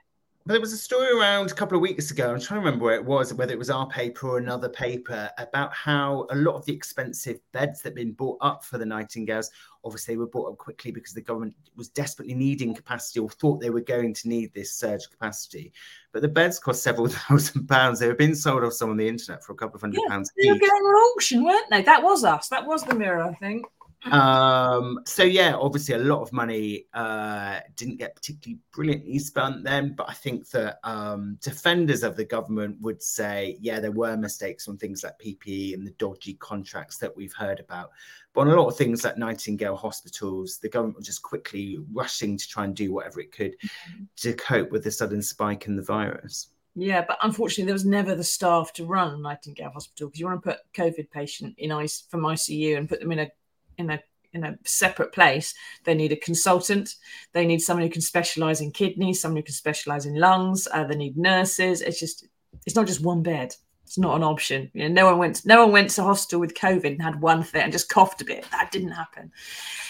There 0.53 0.61
was 0.61 0.73
a 0.73 0.79
story 0.79 1.11
around 1.11 1.51
a 1.51 1.55
couple 1.55 1.77
of 1.77 1.83
weeks 1.83 2.11
ago. 2.11 2.33
I'm 2.33 2.41
trying 2.41 2.61
to 2.61 2.65
remember 2.65 2.87
where 2.87 2.95
it 2.95 3.05
was, 3.05 3.35
whether 3.35 3.53
it 3.53 3.59
was 3.59 3.69
our 3.69 3.87
paper 3.89 4.29
or 4.29 4.39
another 4.39 4.69
paper, 4.69 5.31
about 5.37 5.75
how 5.75 6.27
a 6.31 6.37
lot 6.37 6.55
of 6.55 6.65
the 6.65 6.73
expensive 6.73 7.39
beds 7.53 7.83
that 7.83 7.91
had 7.91 7.95
been 7.95 8.13
bought 8.13 8.39
up 8.41 8.65
for 8.65 8.79
the 8.79 8.87
Nightingales, 8.87 9.51
obviously, 9.85 10.17
were 10.17 10.27
bought 10.27 10.53
up 10.53 10.59
quickly 10.59 10.91
because 10.91 11.13
the 11.13 11.21
government 11.21 11.55
was 11.77 11.91
desperately 11.91 12.35
needing 12.35 12.75
capacity 12.75 13.21
or 13.21 13.29
thought 13.29 13.61
they 13.61 13.69
were 13.69 13.83
going 13.83 14.15
to 14.15 14.29
need 14.29 14.55
this 14.55 14.73
surge 14.73 15.11
capacity. 15.11 15.73
But 16.13 16.23
the 16.23 16.29
beds 16.29 16.59
cost 16.59 16.83
several 16.83 17.09
thousand 17.09 17.67
pounds. 17.67 17.99
They 17.99 18.09
were 18.09 18.15
being 18.15 18.35
sold 18.35 18.65
off 18.65 18.73
some 18.73 18.91
on 18.91 18.97
the 18.97 19.09
internet 19.09 19.45
for 19.45 19.53
a 19.53 19.57
couple 19.57 19.77
of 19.77 19.83
hundred 19.83 20.01
yeah, 20.03 20.09
pounds. 20.09 20.33
They 20.43 20.51
were 20.51 20.59
going 20.59 20.71
on 20.71 21.13
auction, 21.15 21.45
weren't 21.45 21.71
they? 21.71 21.83
That 21.83 22.03
was 22.03 22.25
us. 22.25 22.49
That 22.49 22.67
was 22.67 22.85
the 22.85 22.95
mirror, 22.95 23.23
I 23.23 23.35
think 23.35 23.67
um 24.05 25.01
so 25.05 25.25
yeah 25.25 25.55
obviously 25.57 25.95
a 25.95 25.99
lot 25.99 26.23
of 26.23 26.33
money 26.33 26.85
uh 26.95 27.59
didn't 27.75 27.97
get 27.97 28.15
particularly 28.15 28.61
brilliantly 28.73 29.19
spent 29.19 29.65
then 29.65 29.93
but 29.97 30.09
i 30.09 30.13
think 30.13 30.49
that 30.51 30.79
um 30.85 31.37
defenders 31.43 32.05
of 32.05 32.17
the 32.17 32.25
government 32.25 32.77
would 32.81 33.03
say 33.03 33.59
yeah 33.61 33.81
there 33.81 33.91
were 33.91 34.17
mistakes 34.17 34.69
on 34.69 34.77
things 34.77 35.03
like 35.03 35.19
ppe 35.19 35.75
and 35.75 35.85
the 35.85 35.91
dodgy 35.99 36.35
contracts 36.35 36.97
that 36.99 37.15
we've 37.17 37.35
heard 37.35 37.59
about 37.59 37.91
but 38.35 38.43
on 38.43 38.49
a 38.49 38.55
lot 38.55 38.69
of 38.69 38.77
things 38.77 39.05
like 39.05 39.19
nightingale 39.19 39.77
hospitals 39.77 40.59
the 40.59 40.69
government 40.69 40.97
was 40.97 41.07
just 41.07 41.23
quickly 41.23 41.79
rushing 41.93 42.37
to 42.37 42.47
try 42.47 42.65
and 42.65 42.77
do 42.77 42.93
whatever 42.93 43.21
it 43.21 43.33
could 43.33 43.53
mm-hmm. 43.59 44.05
to 44.17 44.33
cope 44.35 44.71
with 44.71 44.85
the 44.85 44.91
sudden 44.91 45.21
spike 45.21 45.67
in 45.67 45.75
the 45.75 45.83
virus 45.83 46.51
yeah, 46.81 47.05
but 47.07 47.19
unfortunately, 47.23 47.65
there 47.65 47.75
was 47.75 47.85
never 47.85 48.15
the 48.15 48.23
staff 48.23 48.73
to 48.75 48.87
run 48.87 49.21
Nightingale 49.21 49.71
Hospital 49.71 50.07
because 50.07 50.21
you 50.21 50.27
want 50.27 50.41
to 50.45 50.51
put 50.51 50.61
COVID 50.75 51.11
patient 51.11 51.57
in 51.59 51.73
ice 51.73 52.05
from 52.09 52.21
ICU 52.21 52.77
and 52.77 52.89
put 52.89 53.01
them 53.01 53.11
in 53.11 53.19
a 53.19 53.31
in 53.79 53.91
a 53.91 54.01
in 54.33 54.45
a 54.45 54.59
separate 54.65 55.13
place. 55.13 55.55
They 55.85 55.95
need 55.95 56.13
a 56.13 56.17
consultant. 56.17 56.95
They 57.33 57.47
need 57.47 57.61
someone 57.61 57.87
who 57.87 57.93
can 57.93 58.03
specialize 58.03 58.61
in 58.61 58.73
kidneys, 58.73 59.21
someone 59.21 59.37
who 59.37 59.43
can 59.43 59.55
specialize 59.55 60.07
in 60.07 60.15
lungs. 60.17 60.69
Uh, 60.71 60.85
they 60.85 60.97
need 60.97 61.17
nurses. 61.17 61.81
It's 61.81 62.01
just 62.01 62.27
it's 62.67 62.77
not 62.77 62.87
just 62.87 63.03
one 63.03 63.23
bed. 63.23 63.55
It's 63.85 63.97
not 63.97 64.17
an 64.17 64.23
option. 64.23 64.71
You 64.75 64.83
know, 64.83 64.95
no 64.95 65.07
one 65.07 65.19
went. 65.19 65.47
No 65.47 65.65
one 65.65 65.73
went 65.73 65.91
to 65.91 66.03
hospital 66.03 66.41
with 66.41 66.53
COVID 66.53 66.85
and 66.93 67.03
had 67.03 67.23
one 67.23 67.43
thing 67.43 67.63
and 67.63 67.73
just 67.73 67.89
coughed 67.89 68.21
a 68.21 68.25
bit. 68.25 68.45
That 68.51 68.71
didn't 68.71 68.91
happen. 68.91 69.33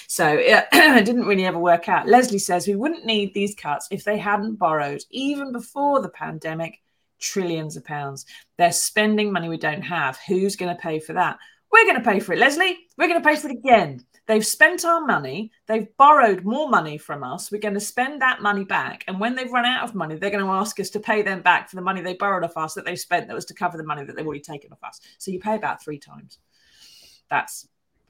So 0.07 0.29
it, 0.29 0.66
it 0.72 1.05
didn't 1.05 1.27
really 1.27 1.44
ever 1.44 1.59
work 1.59 1.88
out. 1.88 2.07
Leslie 2.07 2.38
says 2.38 2.68
we 2.68 2.77
wouldn't 2.77 3.05
need 3.05 3.35
these 3.35 3.57
cuts 3.57 3.88
if 3.90 4.05
they 4.05 4.16
hadn't 4.16 4.55
borrowed 4.55 5.03
even 5.11 5.51
before 5.51 6.01
the 6.01 6.09
pandemic 6.11 6.81
trillions 7.18 7.77
of 7.77 7.85
pounds. 7.85 8.24
They're 8.57 8.70
spending 8.70 9.33
money 9.33 9.48
we 9.48 9.59
don't 9.59 9.83
have. 9.83 10.18
Who's 10.29 10.55
going 10.55 10.74
to 10.74 10.81
pay 10.81 11.01
for 11.01 11.14
that? 11.14 11.38
We're 11.73 11.85
going 11.85 12.03
to 12.03 12.11
pay 12.11 12.21
for 12.21 12.33
it, 12.33 12.39
Leslie. 12.39 12.79
We're 12.97 13.09
going 13.09 13.23
to 13.23 13.29
pay 13.29 13.37
for 13.37 13.49
it 13.49 13.57
again. 13.57 14.05
They've 14.27 14.45
spent 14.45 14.85
our 14.85 15.05
money. 15.05 15.51
They've 15.67 15.89
borrowed 15.97 16.45
more 16.45 16.69
money 16.69 16.99
from 16.99 17.23
us. 17.23 17.51
We're 17.51 17.61
going 17.61 17.75
to 17.75 17.81
spend 17.81 18.21
that 18.21 18.43
money 18.43 18.65
back. 18.65 19.05
And 19.09 19.19
when 19.19 19.35
they've 19.35 19.51
run 19.51 19.65
out 19.65 19.85
of 19.85 19.95
money, 19.95 20.17
they're 20.17 20.31
going 20.31 20.45
to 20.45 20.51
ask 20.51 20.79
us 20.81 20.91
to 20.91 21.01
pay 21.01 21.23
them 21.23 21.41
back 21.41 21.71
for 21.71 21.77
the 21.77 21.83
money 21.83 22.03
they 22.03 22.15
borrowed 22.15 22.45
off 22.45 22.57
us 22.57 22.75
that 22.75 22.85
they 22.85 22.97
spent 22.97 23.29
that 23.29 23.35
was 23.35 23.47
to 23.47 23.55
cover 23.55 23.79
the 23.79 23.85
money 23.85 24.05
that 24.05 24.17
they've 24.17 24.27
already 24.27 24.41
taken 24.41 24.71
off 24.73 24.85
us. 24.85 25.01
So 25.19 25.31
you 25.31 25.41
pay 25.41 25.55
about 25.55 25.83
three 25.83 25.99
times. 25.99 26.39
That's 27.31 27.69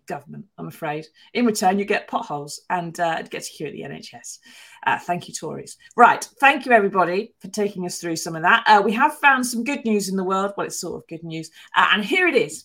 government, 0.09 0.47
I'm 0.57 0.66
afraid. 0.66 1.07
In 1.35 1.47
return, 1.47 1.79
you 1.79 1.85
get 1.85 2.09
potholes 2.09 2.62
and 2.71 2.99
uh, 2.99 3.23
get 3.23 3.44
security 3.44 3.85
at 3.85 3.90
the 3.90 3.97
NHS. 3.97 4.38
Uh, 4.87 4.99
thank 4.99 5.29
you, 5.29 5.35
Tories. 5.35 5.77
Right. 5.97 6.27
Thank 6.40 6.66
you, 6.66 6.73
everybody, 6.73 7.35
for 7.38 7.49
taking 7.49 7.87
us 7.87 8.01
through 8.01 8.16
some 8.16 8.35
of 8.35 8.42
that. 8.42 8.64
Uh, 8.66 8.83
we 8.85 8.92
have 8.92 9.18
found 9.18 9.47
some 9.47 9.62
good 9.62 9.85
news 9.85 10.09
in 10.09 10.16
the 10.16 10.25
world. 10.25 10.55
Well, 10.57 10.66
it's 10.66 10.81
sort 10.81 10.97
of 10.97 11.07
good 11.07 11.23
news. 11.23 11.51
Uh, 11.77 11.90
and 11.92 12.05
here 12.05 12.27
it 12.27 12.35
is. 12.35 12.64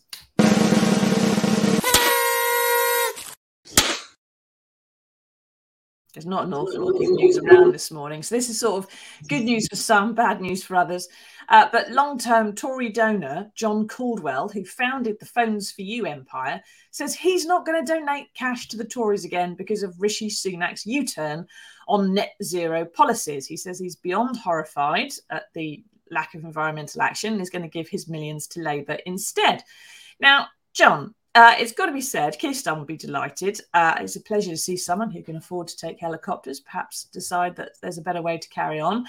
There's 6.14 6.26
not 6.28 6.46
an 6.46 6.54
awful 6.54 6.86
lot 6.86 7.04
of 7.04 7.12
news 7.12 7.38
around 7.38 7.74
this 7.74 7.90
morning. 7.90 8.22
So 8.22 8.36
this 8.36 8.50
is 8.50 8.60
sort 8.60 8.84
of 8.84 8.90
good 9.28 9.44
news 9.44 9.68
for 9.68 9.76
some, 9.76 10.14
bad 10.14 10.42
news 10.42 10.64
for 10.64 10.76
others. 10.76 11.08
Uh, 11.50 11.68
but 11.72 11.92
long-term 11.92 12.54
Tory 12.54 12.90
donor 12.90 13.52
John 13.56 13.88
Caudwell, 13.88 14.48
who 14.48 14.64
founded 14.64 15.20
the 15.20 15.26
Phones 15.26 15.72
for 15.72 15.82
You 15.82 16.06
empire, 16.06 16.62
says 16.92 17.16
he's 17.16 17.46
not 17.46 17.66
going 17.66 17.84
to 17.84 17.94
donate 17.94 18.34
cash 18.36 18.68
to 18.70 18.78
the 18.78 18.86
Tories 18.86 19.26
again 19.26 19.56
because 19.56 19.84
of 19.84 20.00
Rishi 20.00 20.30
Sunak's 20.30 20.86
U-turn 20.86 21.48
on 21.88 22.14
net 22.14 22.36
zero 22.44 22.86
policies. 22.86 23.48
He 23.48 23.58
says 23.58 23.80
he's 23.80 23.96
beyond 23.96 24.38
horrified 24.38 25.12
at 25.32 25.46
the 25.54 25.84
lack 26.12 26.36
of 26.36 26.44
environmental 26.44 27.02
action. 27.02 27.40
He's 27.40 27.50
going 27.50 27.64
to 27.64 27.68
give 27.68 27.90
his 27.90 28.08
millions 28.08 28.46
to 28.48 28.62
Labour 28.62 29.00
instead. 29.06 29.64
Now, 30.20 30.48
John, 30.74 31.16
uh, 31.36 31.56
it's 31.58 31.72
got 31.72 31.88
to 31.88 31.92
be 31.92 32.02
said, 32.02 32.38
Keir 32.38 32.54
will 32.68 32.86
be 32.86 32.98
delighted. 32.98 33.60
Uh, 33.74 33.96
it's 34.00 34.16
a 34.16 34.22
pleasure 34.22 34.52
to 34.52 34.58
see 34.58 34.78
someone 34.78 35.10
who 35.10 35.24
can 35.24 35.36
afford 35.36 35.68
to 35.68 35.78
take 35.78 36.00
helicopters, 36.00 36.60
perhaps 36.60 37.06
decide 37.06 37.56
that 37.56 37.72
there's 37.82 37.98
a 37.98 38.04
better 38.04 38.22
way 38.22 38.38
to 38.38 38.50
carry 38.50 38.80
on. 38.80 39.06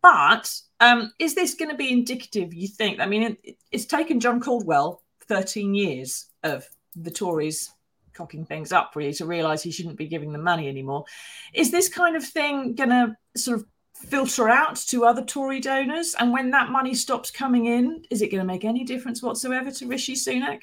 But 0.00 0.58
um, 0.80 1.12
is 1.18 1.34
this 1.34 1.54
going 1.54 1.70
to 1.70 1.76
be 1.76 1.92
indicative, 1.92 2.54
you 2.54 2.68
think? 2.68 3.00
I 3.00 3.06
mean, 3.06 3.36
it, 3.44 3.58
it's 3.70 3.84
taken 3.84 4.20
John 4.20 4.40
Caudwell 4.40 5.02
13 5.26 5.74
years 5.74 6.26
of 6.42 6.66
the 6.94 7.10
Tories 7.10 7.70
cocking 8.14 8.46
things 8.46 8.72
up 8.72 8.92
really 8.96 9.12
to 9.12 9.26
realize 9.26 9.62
he 9.62 9.70
shouldn't 9.70 9.98
be 9.98 10.06
giving 10.06 10.32
them 10.32 10.42
money 10.42 10.68
anymore. 10.68 11.04
Is 11.52 11.70
this 11.70 11.90
kind 11.90 12.16
of 12.16 12.24
thing 12.24 12.74
going 12.74 12.88
to 12.88 13.16
sort 13.36 13.58
of 13.58 13.66
filter 13.94 14.48
out 14.48 14.76
to 14.76 15.04
other 15.04 15.22
Tory 15.22 15.60
donors? 15.60 16.14
And 16.18 16.32
when 16.32 16.50
that 16.52 16.70
money 16.70 16.94
stops 16.94 17.30
coming 17.30 17.66
in, 17.66 18.04
is 18.10 18.22
it 18.22 18.30
going 18.30 18.40
to 18.40 18.46
make 18.46 18.64
any 18.64 18.84
difference 18.84 19.22
whatsoever 19.22 19.70
to 19.72 19.86
Rishi 19.86 20.14
Sunak? 20.14 20.62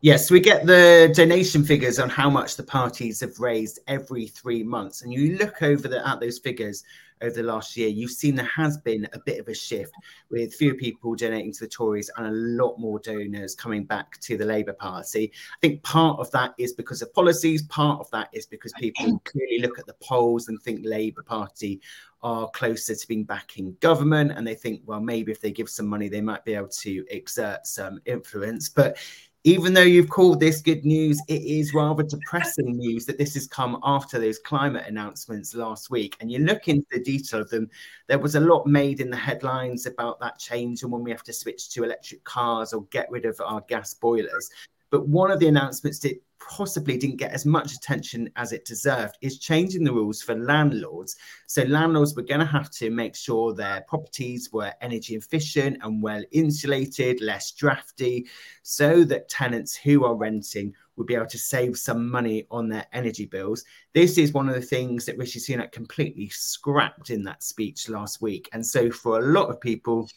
Yes, 0.00 0.30
we 0.30 0.40
get 0.40 0.66
the 0.66 1.12
donation 1.14 1.64
figures 1.64 1.98
on 1.98 2.08
how 2.08 2.30
much 2.30 2.56
the 2.56 2.62
parties 2.62 3.20
have 3.20 3.38
raised 3.38 3.80
every 3.86 4.26
three 4.26 4.62
months, 4.62 5.02
and 5.02 5.12
you 5.12 5.36
look 5.36 5.62
over 5.62 5.88
the, 5.88 6.06
at 6.06 6.20
those 6.20 6.38
figures 6.38 6.84
over 7.22 7.34
the 7.34 7.42
last 7.42 7.76
year, 7.76 7.88
you've 7.88 8.10
seen 8.10 8.34
there 8.34 8.44
has 8.54 8.76
been 8.78 9.08
a 9.12 9.18
bit 9.18 9.40
of 9.40 9.48
a 9.48 9.54
shift 9.54 9.92
with 10.30 10.54
fewer 10.54 10.74
people 10.74 11.14
donating 11.14 11.52
to 11.52 11.60
the 11.60 11.68
Tories 11.68 12.10
and 12.16 12.26
a 12.26 12.30
lot 12.30 12.78
more 12.78 12.98
donors 12.98 13.54
coming 13.54 13.84
back 13.84 14.20
to 14.20 14.36
the 14.36 14.44
Labour 14.44 14.74
Party. 14.74 15.32
I 15.34 15.56
think 15.60 15.82
part 15.82 16.18
of 16.20 16.30
that 16.32 16.54
is 16.58 16.74
because 16.74 17.02
of 17.02 17.12
policies, 17.14 17.62
part 17.62 18.00
of 18.00 18.10
that 18.10 18.28
is 18.32 18.46
because 18.46 18.72
people 18.74 19.18
clearly 19.24 19.60
look 19.60 19.78
at 19.78 19.86
the 19.86 19.96
polls 20.02 20.48
and 20.48 20.60
think 20.60 20.80
Labour 20.84 21.22
Party 21.22 21.80
are 22.22 22.50
closer 22.50 22.94
to 22.94 23.08
being 23.08 23.24
back 23.24 23.58
in 23.58 23.76
government 23.80 24.32
and 24.32 24.46
they 24.46 24.54
think, 24.54 24.82
well, 24.84 25.00
maybe 25.00 25.32
if 25.32 25.40
they 25.40 25.52
give 25.52 25.70
some 25.70 25.86
money, 25.86 26.08
they 26.08 26.20
might 26.20 26.44
be 26.44 26.54
able 26.54 26.68
to 26.68 27.04
exert 27.10 27.66
some 27.66 28.00
influence. 28.04 28.68
But 28.68 28.98
even 29.46 29.72
though 29.72 29.82
you've 29.82 30.10
called 30.10 30.40
this 30.40 30.60
good 30.60 30.84
news, 30.84 31.22
it 31.28 31.40
is 31.40 31.72
rather 31.72 32.02
depressing 32.02 32.76
news 32.76 33.06
that 33.06 33.16
this 33.16 33.34
has 33.34 33.46
come 33.46 33.78
after 33.84 34.18
those 34.18 34.40
climate 34.40 34.84
announcements 34.88 35.54
last 35.54 35.88
week. 35.88 36.16
And 36.20 36.32
you 36.32 36.40
look 36.40 36.66
into 36.66 36.84
the 36.90 36.98
detail 36.98 37.42
of 37.42 37.50
them, 37.50 37.70
there 38.08 38.18
was 38.18 38.34
a 38.34 38.40
lot 38.40 38.66
made 38.66 38.98
in 38.98 39.08
the 39.08 39.16
headlines 39.16 39.86
about 39.86 40.18
that 40.18 40.40
change 40.40 40.82
and 40.82 40.90
when 40.90 41.04
we 41.04 41.12
have 41.12 41.22
to 41.22 41.32
switch 41.32 41.70
to 41.70 41.84
electric 41.84 42.24
cars 42.24 42.72
or 42.72 42.86
get 42.86 43.08
rid 43.08 43.24
of 43.24 43.40
our 43.40 43.60
gas 43.68 43.94
boilers. 43.94 44.50
But 44.90 45.08
one 45.08 45.30
of 45.30 45.40
the 45.40 45.48
announcements 45.48 45.98
that 46.00 46.20
possibly 46.38 46.96
didn't 46.96 47.16
get 47.16 47.32
as 47.32 47.44
much 47.44 47.74
attention 47.74 48.30
as 48.36 48.52
it 48.52 48.64
deserved 48.64 49.18
is 49.20 49.38
changing 49.38 49.84
the 49.84 49.92
rules 49.92 50.22
for 50.22 50.34
landlords. 50.34 51.16
So 51.46 51.62
landlords 51.62 52.14
were 52.14 52.22
going 52.22 52.40
to 52.40 52.46
have 52.46 52.70
to 52.72 52.90
make 52.90 53.16
sure 53.16 53.52
their 53.52 53.84
properties 53.88 54.52
were 54.52 54.72
energy 54.80 55.16
efficient 55.16 55.78
and 55.82 56.02
well 56.02 56.22
insulated, 56.30 57.20
less 57.20 57.52
drafty, 57.52 58.26
so 58.62 59.04
that 59.04 59.28
tenants 59.28 59.74
who 59.74 60.04
are 60.04 60.14
renting 60.14 60.72
would 60.96 61.06
be 61.06 61.14
able 61.14 61.26
to 61.26 61.38
save 61.38 61.76
some 61.76 62.08
money 62.08 62.46
on 62.50 62.68
their 62.68 62.86
energy 62.92 63.26
bills. 63.26 63.64
This 63.92 64.16
is 64.16 64.32
one 64.32 64.48
of 64.48 64.54
the 64.54 64.62
things 64.62 65.04
that 65.04 65.18
Rishi 65.18 65.38
Sunak 65.38 65.72
completely 65.72 66.28
scrapped 66.28 67.10
in 67.10 67.22
that 67.24 67.42
speech 67.42 67.88
last 67.88 68.22
week. 68.22 68.48
And 68.52 68.64
so 68.64 68.90
for 68.90 69.18
a 69.18 69.32
lot 69.32 69.50
of 69.50 69.60
people, 69.60 70.08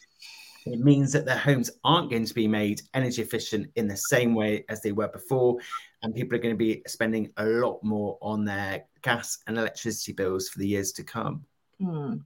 it 0.66 0.80
means 0.80 1.12
that 1.12 1.24
their 1.24 1.38
homes 1.38 1.70
aren't 1.84 2.10
going 2.10 2.26
to 2.26 2.34
be 2.34 2.46
made 2.46 2.82
energy 2.94 3.22
efficient 3.22 3.70
in 3.76 3.88
the 3.88 3.96
same 3.96 4.34
way 4.34 4.64
as 4.68 4.82
they 4.82 4.92
were 4.92 5.08
before. 5.08 5.56
And 6.02 6.14
people 6.14 6.36
are 6.36 6.40
going 6.40 6.54
to 6.54 6.58
be 6.58 6.82
spending 6.86 7.30
a 7.36 7.44
lot 7.44 7.82
more 7.82 8.18
on 8.20 8.44
their 8.44 8.84
gas 9.02 9.38
and 9.46 9.58
electricity 9.58 10.12
bills 10.12 10.48
for 10.48 10.58
the 10.58 10.68
years 10.68 10.92
to 10.92 11.04
come. 11.04 11.44
Mm, 11.80 12.24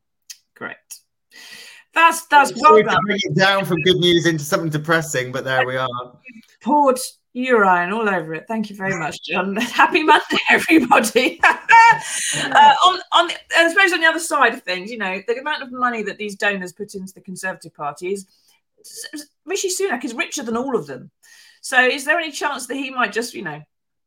great. 0.55 0.77
That's 1.93 2.27
that's 2.27 2.53
well 2.61 2.83
done. 2.83 2.99
Bring 3.07 3.19
it 3.23 3.37
down 3.37 3.65
from 3.65 3.81
good 3.83 3.97
news 3.97 4.27
into 4.27 4.43
something 4.43 4.71
depressing, 4.71 5.31
but 5.31 5.45
there 5.45 5.65
we 5.65 5.77
are. 5.77 6.19
Poured 6.61 6.99
urine 7.35 7.93
all 7.93 8.09
over 8.09 8.33
it. 8.33 8.47
Thank 8.49 8.71
you 8.71 8.77
very 8.77 8.99
much, 8.99 9.23
John. 9.23 9.55
Happy 9.57 10.03
Monday, 10.03 10.39
everybody. 10.51 11.41
uh, 11.45 12.75
on, 12.87 13.01
on, 13.13 13.31
I 13.57 13.69
suppose 13.69 13.93
on 13.93 14.01
the 14.01 14.07
other 14.07 14.21
side 14.21 14.55
of 14.55 14.63
things, 14.63 14.91
you 14.91 14.99
know, 14.99 15.21
the 15.27 15.39
amount 15.39 15.63
of 15.63 15.73
money 15.73 16.03
that 16.05 16.17
these 16.17 16.37
donors 16.37 16.73
put 16.73 16.95
into 16.95 17.13
the 17.13 17.21
Conservative 17.21 17.75
Party 17.75 18.13
is 18.13 18.27
Rishi 19.45 19.69
Sunak 19.69 20.05
is 20.05 20.15
richer 20.15 20.43
than 20.43 20.57
all 20.57 20.77
of 20.77 20.87
them. 20.87 21.11
So, 21.61 21.83
is 21.83 22.05
there 22.05 22.19
any 22.19 22.31
chance 22.31 22.67
that 22.67 22.75
he 22.75 22.91
might 22.91 23.13
just, 23.13 23.35
you 23.35 23.43
know, 23.43 23.63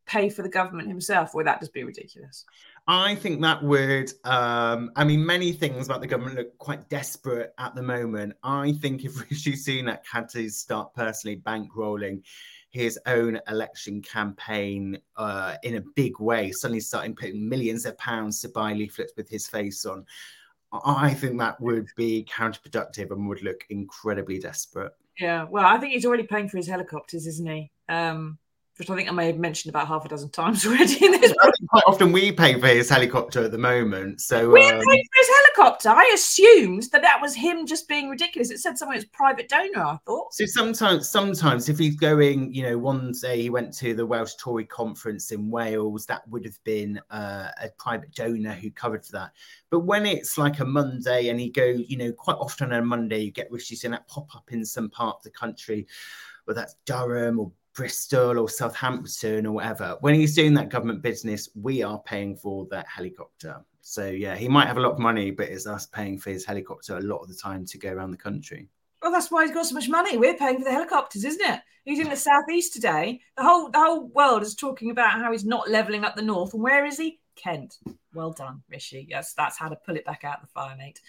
pay 0.05 0.29
for 0.29 0.41
the 0.41 0.49
government 0.49 0.87
himself, 0.87 1.33
or 1.33 1.37
would 1.37 1.47
that 1.47 1.59
just 1.59 1.73
be 1.73 1.83
ridiculous? 1.83 2.45
I 2.87 3.15
think 3.15 3.41
that 3.41 3.61
would. 3.63 4.13
Um, 4.23 4.91
I 4.95 5.03
mean, 5.03 5.25
many 5.25 5.51
things 5.51 5.87
about 5.87 5.99
the 5.99 6.07
government 6.07 6.37
look 6.37 6.57
quite 6.57 6.87
desperate 6.87 7.53
at 7.57 7.75
the 7.75 7.81
moment. 7.81 8.33
I 8.43 8.73
think 8.73 9.03
if 9.03 9.19
Rishi 9.29 9.53
Sunak 9.53 9.99
had 10.09 10.29
to 10.29 10.47
start 10.49 10.93
personally 10.93 11.37
bankrolling 11.37 12.21
his 12.77 12.99
own 13.07 13.39
election 13.47 14.01
campaign 14.01 14.99
uh, 15.15 15.55
in 15.63 15.75
a 15.75 15.81
big 15.95 16.19
way, 16.19 16.51
suddenly 16.51 16.79
starting 16.79 17.15
putting 17.15 17.49
millions 17.49 17.85
of 17.85 17.97
pounds 17.97 18.39
to 18.41 18.49
buy 18.49 18.73
leaflets 18.73 19.13
with 19.17 19.27
his 19.27 19.47
face 19.47 19.83
on. 19.85 20.05
I 20.71 21.13
think 21.13 21.39
that 21.39 21.59
would 21.59 21.87
be 21.95 22.27
counterproductive 22.29 23.09
and 23.11 23.27
would 23.27 23.41
look 23.41 23.65
incredibly 23.69 24.37
desperate. 24.37 24.91
Yeah, 25.19 25.45
well, 25.49 25.65
I 25.65 25.79
think 25.79 25.93
he's 25.93 26.05
already 26.05 26.27
paying 26.27 26.49
for 26.49 26.57
his 26.57 26.67
helicopters, 26.67 27.25
isn't 27.25 27.49
he? 27.49 27.71
Um, 27.89 28.37
which 28.77 28.89
I 28.89 28.95
think 28.95 29.09
I 29.09 29.11
may 29.11 29.27
have 29.27 29.37
mentioned 29.37 29.73
about 29.73 29.87
half 29.87 30.05
a 30.05 30.09
dozen 30.09 30.29
times 30.29 30.65
already 30.65 31.03
in 31.03 31.11
this. 31.11 31.33
quite 31.69 31.83
often 31.87 32.11
we 32.11 32.31
pay 32.31 32.59
for 32.59 32.67
his 32.67 32.89
helicopter 32.89 33.43
at 33.43 33.51
the 33.51 33.57
moment. 33.57 34.21
So 34.21 34.49
we 34.49 34.61
um... 34.61 34.77
paid 34.77 34.81
for 34.81 35.17
his 35.17 35.29
helicopter. 35.57 35.89
I 35.89 36.11
assumed 36.13 36.83
that 36.91 37.01
that 37.01 37.19
was 37.21 37.35
him 37.35 37.65
just 37.65 37.87
being 37.87 38.09
ridiculous. 38.09 38.51
It 38.51 38.59
said 38.59 38.77
somewhere 38.77 38.97
it's 38.97 39.05
private 39.11 39.49
donor. 39.49 39.83
I 39.83 39.97
thought. 40.05 40.33
So 40.33 40.45
sometimes, 40.45 41.09
sometimes 41.09 41.69
if 41.69 41.79
he's 41.79 41.95
going, 41.95 42.53
you 42.53 42.63
know, 42.63 42.77
one 42.77 43.13
day 43.21 43.41
he 43.41 43.49
went 43.49 43.73
to 43.77 43.93
the 43.93 44.05
Welsh 44.05 44.35
Tory 44.39 44.65
conference 44.65 45.31
in 45.31 45.49
Wales, 45.49 46.05
that 46.05 46.27
would 46.29 46.45
have 46.45 46.63
been 46.63 46.99
uh, 47.09 47.49
a 47.61 47.69
private 47.77 48.13
donor 48.13 48.53
who 48.53 48.69
covered 48.71 49.05
for 49.05 49.13
that. 49.13 49.31
But 49.69 49.81
when 49.81 50.05
it's 50.05 50.37
like 50.37 50.59
a 50.59 50.65
Monday 50.65 51.29
and 51.29 51.39
he 51.39 51.49
goes, 51.49 51.81
you 51.87 51.97
know, 51.97 52.11
quite 52.11 52.37
often 52.37 52.71
on 52.71 52.79
a 52.79 52.85
Monday 52.85 53.19
you 53.19 53.31
get 53.31 53.51
Rishi 53.51 53.75
Sunak 53.75 54.07
pop 54.07 54.35
up 54.35 54.51
in 54.51 54.63
some 54.65 54.89
part 54.89 55.17
of 55.17 55.23
the 55.23 55.31
country, 55.31 55.87
whether 56.45 56.61
that's 56.61 56.75
Durham 56.85 57.39
or 57.39 57.51
Bristol 57.77 58.39
or 58.39 58.49
Southampton 58.49 59.45
or 59.45 59.53
whatever. 59.53 59.97
When 60.01 60.15
he's 60.15 60.35
doing 60.35 60.55
that 60.55 60.69
government 60.69 61.03
business, 61.03 61.47
we 61.53 61.83
are 61.83 61.99
paying 61.99 62.35
for 62.35 62.67
that 62.71 62.87
helicopter. 62.87 63.63
So 63.81 64.07
yeah, 64.07 64.35
he 64.35 64.49
might 64.49 64.65
have 64.65 64.77
a 64.77 64.81
lot 64.81 64.93
of 64.93 64.99
money, 64.99 65.29
but 65.29 65.47
it's 65.49 65.67
us 65.67 65.85
paying 65.85 66.17
for 66.17 66.31
his 66.31 66.43
helicopter 66.43 66.97
a 66.97 67.01
lot 67.01 67.19
of 67.19 67.29
the 67.29 67.35
time 67.35 67.65
to 67.67 67.77
go 67.77 67.91
around 67.91 68.09
the 68.09 68.17
country. 68.17 68.67
Well, 69.01 69.11
that's 69.11 69.29
why 69.29 69.45
he's 69.45 69.53
got 69.53 69.67
so 69.67 69.75
much 69.75 69.87
money. 69.87 70.17
We're 70.17 70.33
paying 70.33 70.57
for 70.57 70.63
the 70.63 70.71
helicopters, 70.71 71.23
isn't 71.23 71.47
it? 71.47 71.61
He's 71.85 71.99
in 71.99 72.09
the 72.09 72.15
southeast 72.17 72.73
today. 72.73 73.21
The 73.37 73.43
whole 73.43 73.69
the 73.69 73.79
whole 73.79 74.07
world 74.07 74.41
is 74.41 74.55
talking 74.55 74.89
about 74.89 75.11
how 75.11 75.31
he's 75.31 75.45
not 75.45 75.69
levelling 75.69 76.03
up 76.03 76.15
the 76.15 76.23
north. 76.23 76.55
And 76.55 76.63
where 76.63 76.83
is 76.83 76.97
he? 76.97 77.19
Kent. 77.35 77.77
Well 78.17 78.31
done, 78.31 78.63
Rishi. 78.67 79.05
Yes, 79.07 79.33
that's 79.33 79.59
how 79.59 79.69
to 79.69 79.75
pull 79.75 79.95
it 79.95 80.03
back 80.03 80.23
out 80.23 80.41
of 80.41 80.47
the 80.47 80.51
fire, 80.51 80.75
mate. 80.75 80.99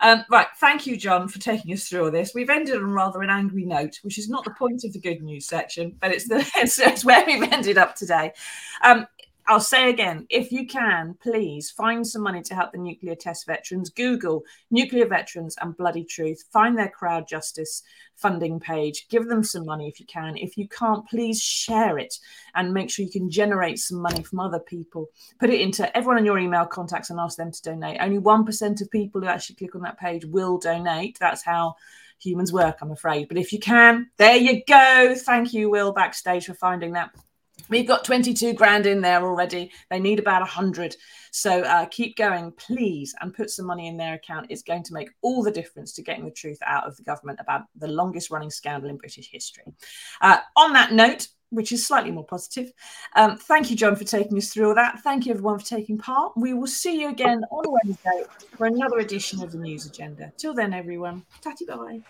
Um, 0.00 0.24
right. 0.28 0.48
Thank 0.58 0.84
you, 0.84 0.96
John, 0.96 1.28
for 1.28 1.38
taking 1.38 1.72
us 1.72 1.88
through 1.88 2.06
all 2.06 2.10
this. 2.10 2.34
We've 2.34 2.50
ended 2.50 2.74
on 2.74 2.90
rather 2.92 3.22
an 3.22 3.30
angry 3.30 3.64
note, 3.64 4.00
which 4.02 4.18
is 4.18 4.28
not 4.28 4.42
the 4.42 4.50
point 4.50 4.82
of 4.82 4.92
the 4.92 4.98
good 4.98 5.22
news 5.22 5.46
section, 5.46 5.94
but 6.00 6.10
it's 6.10 6.26
the 6.26 6.44
it's, 6.56 6.76
it's 6.80 7.04
where 7.04 7.24
we've 7.24 7.52
ended 7.52 7.78
up 7.78 7.94
today. 7.94 8.32
Um, 8.82 9.06
I'll 9.48 9.60
say 9.60 9.90
again, 9.90 10.26
if 10.28 10.50
you 10.50 10.66
can, 10.66 11.16
please 11.22 11.70
find 11.70 12.04
some 12.04 12.22
money 12.22 12.42
to 12.42 12.54
help 12.54 12.72
the 12.72 12.78
nuclear 12.78 13.14
test 13.14 13.46
veterans. 13.46 13.90
Google 13.90 14.42
nuclear 14.72 15.06
veterans 15.06 15.56
and 15.60 15.76
bloody 15.76 16.02
truth. 16.02 16.44
Find 16.52 16.76
their 16.76 16.88
crowd 16.88 17.28
justice 17.28 17.82
funding 18.16 18.58
page. 18.58 19.06
Give 19.08 19.28
them 19.28 19.44
some 19.44 19.64
money 19.64 19.86
if 19.86 20.00
you 20.00 20.06
can. 20.06 20.36
If 20.36 20.56
you 20.56 20.66
can't, 20.68 21.06
please 21.08 21.40
share 21.40 21.96
it 21.96 22.18
and 22.56 22.74
make 22.74 22.90
sure 22.90 23.04
you 23.04 23.10
can 23.10 23.30
generate 23.30 23.78
some 23.78 23.98
money 24.00 24.24
from 24.24 24.40
other 24.40 24.58
people. 24.58 25.10
Put 25.38 25.50
it 25.50 25.60
into 25.60 25.96
everyone 25.96 26.18
in 26.18 26.24
your 26.24 26.40
email 26.40 26.66
contacts 26.66 27.10
and 27.10 27.20
ask 27.20 27.36
them 27.36 27.52
to 27.52 27.62
donate. 27.62 28.00
Only 28.00 28.18
1% 28.18 28.80
of 28.80 28.90
people 28.90 29.20
who 29.20 29.28
actually 29.28 29.56
click 29.56 29.76
on 29.76 29.82
that 29.82 29.98
page 29.98 30.24
will 30.24 30.58
donate. 30.58 31.18
That's 31.20 31.44
how 31.44 31.76
humans 32.18 32.52
work, 32.52 32.78
I'm 32.80 32.90
afraid. 32.90 33.28
But 33.28 33.38
if 33.38 33.52
you 33.52 33.60
can, 33.60 34.10
there 34.16 34.36
you 34.36 34.64
go. 34.66 35.14
Thank 35.16 35.52
you, 35.52 35.70
Will, 35.70 35.92
backstage 35.92 36.46
for 36.46 36.54
finding 36.54 36.94
that. 36.94 37.10
We've 37.68 37.86
got 37.86 38.04
22 38.04 38.54
grand 38.54 38.86
in 38.86 39.00
there 39.00 39.22
already. 39.22 39.72
They 39.90 39.98
need 39.98 40.18
about 40.18 40.40
100. 40.40 40.96
So 41.30 41.62
uh, 41.62 41.86
keep 41.86 42.16
going, 42.16 42.52
please, 42.52 43.14
and 43.20 43.34
put 43.34 43.50
some 43.50 43.66
money 43.66 43.88
in 43.88 43.96
their 43.96 44.14
account. 44.14 44.46
It's 44.50 44.62
going 44.62 44.84
to 44.84 44.94
make 44.94 45.10
all 45.22 45.42
the 45.42 45.50
difference 45.50 45.92
to 45.94 46.02
getting 46.02 46.24
the 46.24 46.30
truth 46.30 46.58
out 46.64 46.86
of 46.86 46.96
the 46.96 47.02
government 47.02 47.40
about 47.40 47.62
the 47.76 47.88
longest 47.88 48.30
running 48.30 48.50
scandal 48.50 48.90
in 48.90 48.96
British 48.96 49.30
history. 49.30 49.64
Uh, 50.20 50.38
on 50.56 50.72
that 50.72 50.92
note, 50.92 51.28
which 51.50 51.72
is 51.72 51.86
slightly 51.86 52.10
more 52.10 52.24
positive. 52.24 52.72
Um, 53.14 53.36
thank 53.36 53.70
you, 53.70 53.76
John, 53.76 53.96
for 53.96 54.04
taking 54.04 54.36
us 54.38 54.52
through 54.52 54.68
all 54.68 54.74
that. 54.74 55.00
Thank 55.00 55.26
you, 55.26 55.32
everyone, 55.32 55.58
for 55.58 55.66
taking 55.66 55.98
part. 55.98 56.32
We 56.36 56.54
will 56.54 56.66
see 56.66 57.00
you 57.00 57.10
again 57.10 57.44
on 57.50 57.64
Wednesday 57.66 58.24
for 58.56 58.66
another 58.66 58.98
edition 58.98 59.42
of 59.42 59.52
the 59.52 59.58
News 59.58 59.86
Agenda. 59.86 60.32
Till 60.36 60.54
then, 60.54 60.74
everyone, 60.74 61.24
tatty 61.40 61.64
bye. 61.64 62.02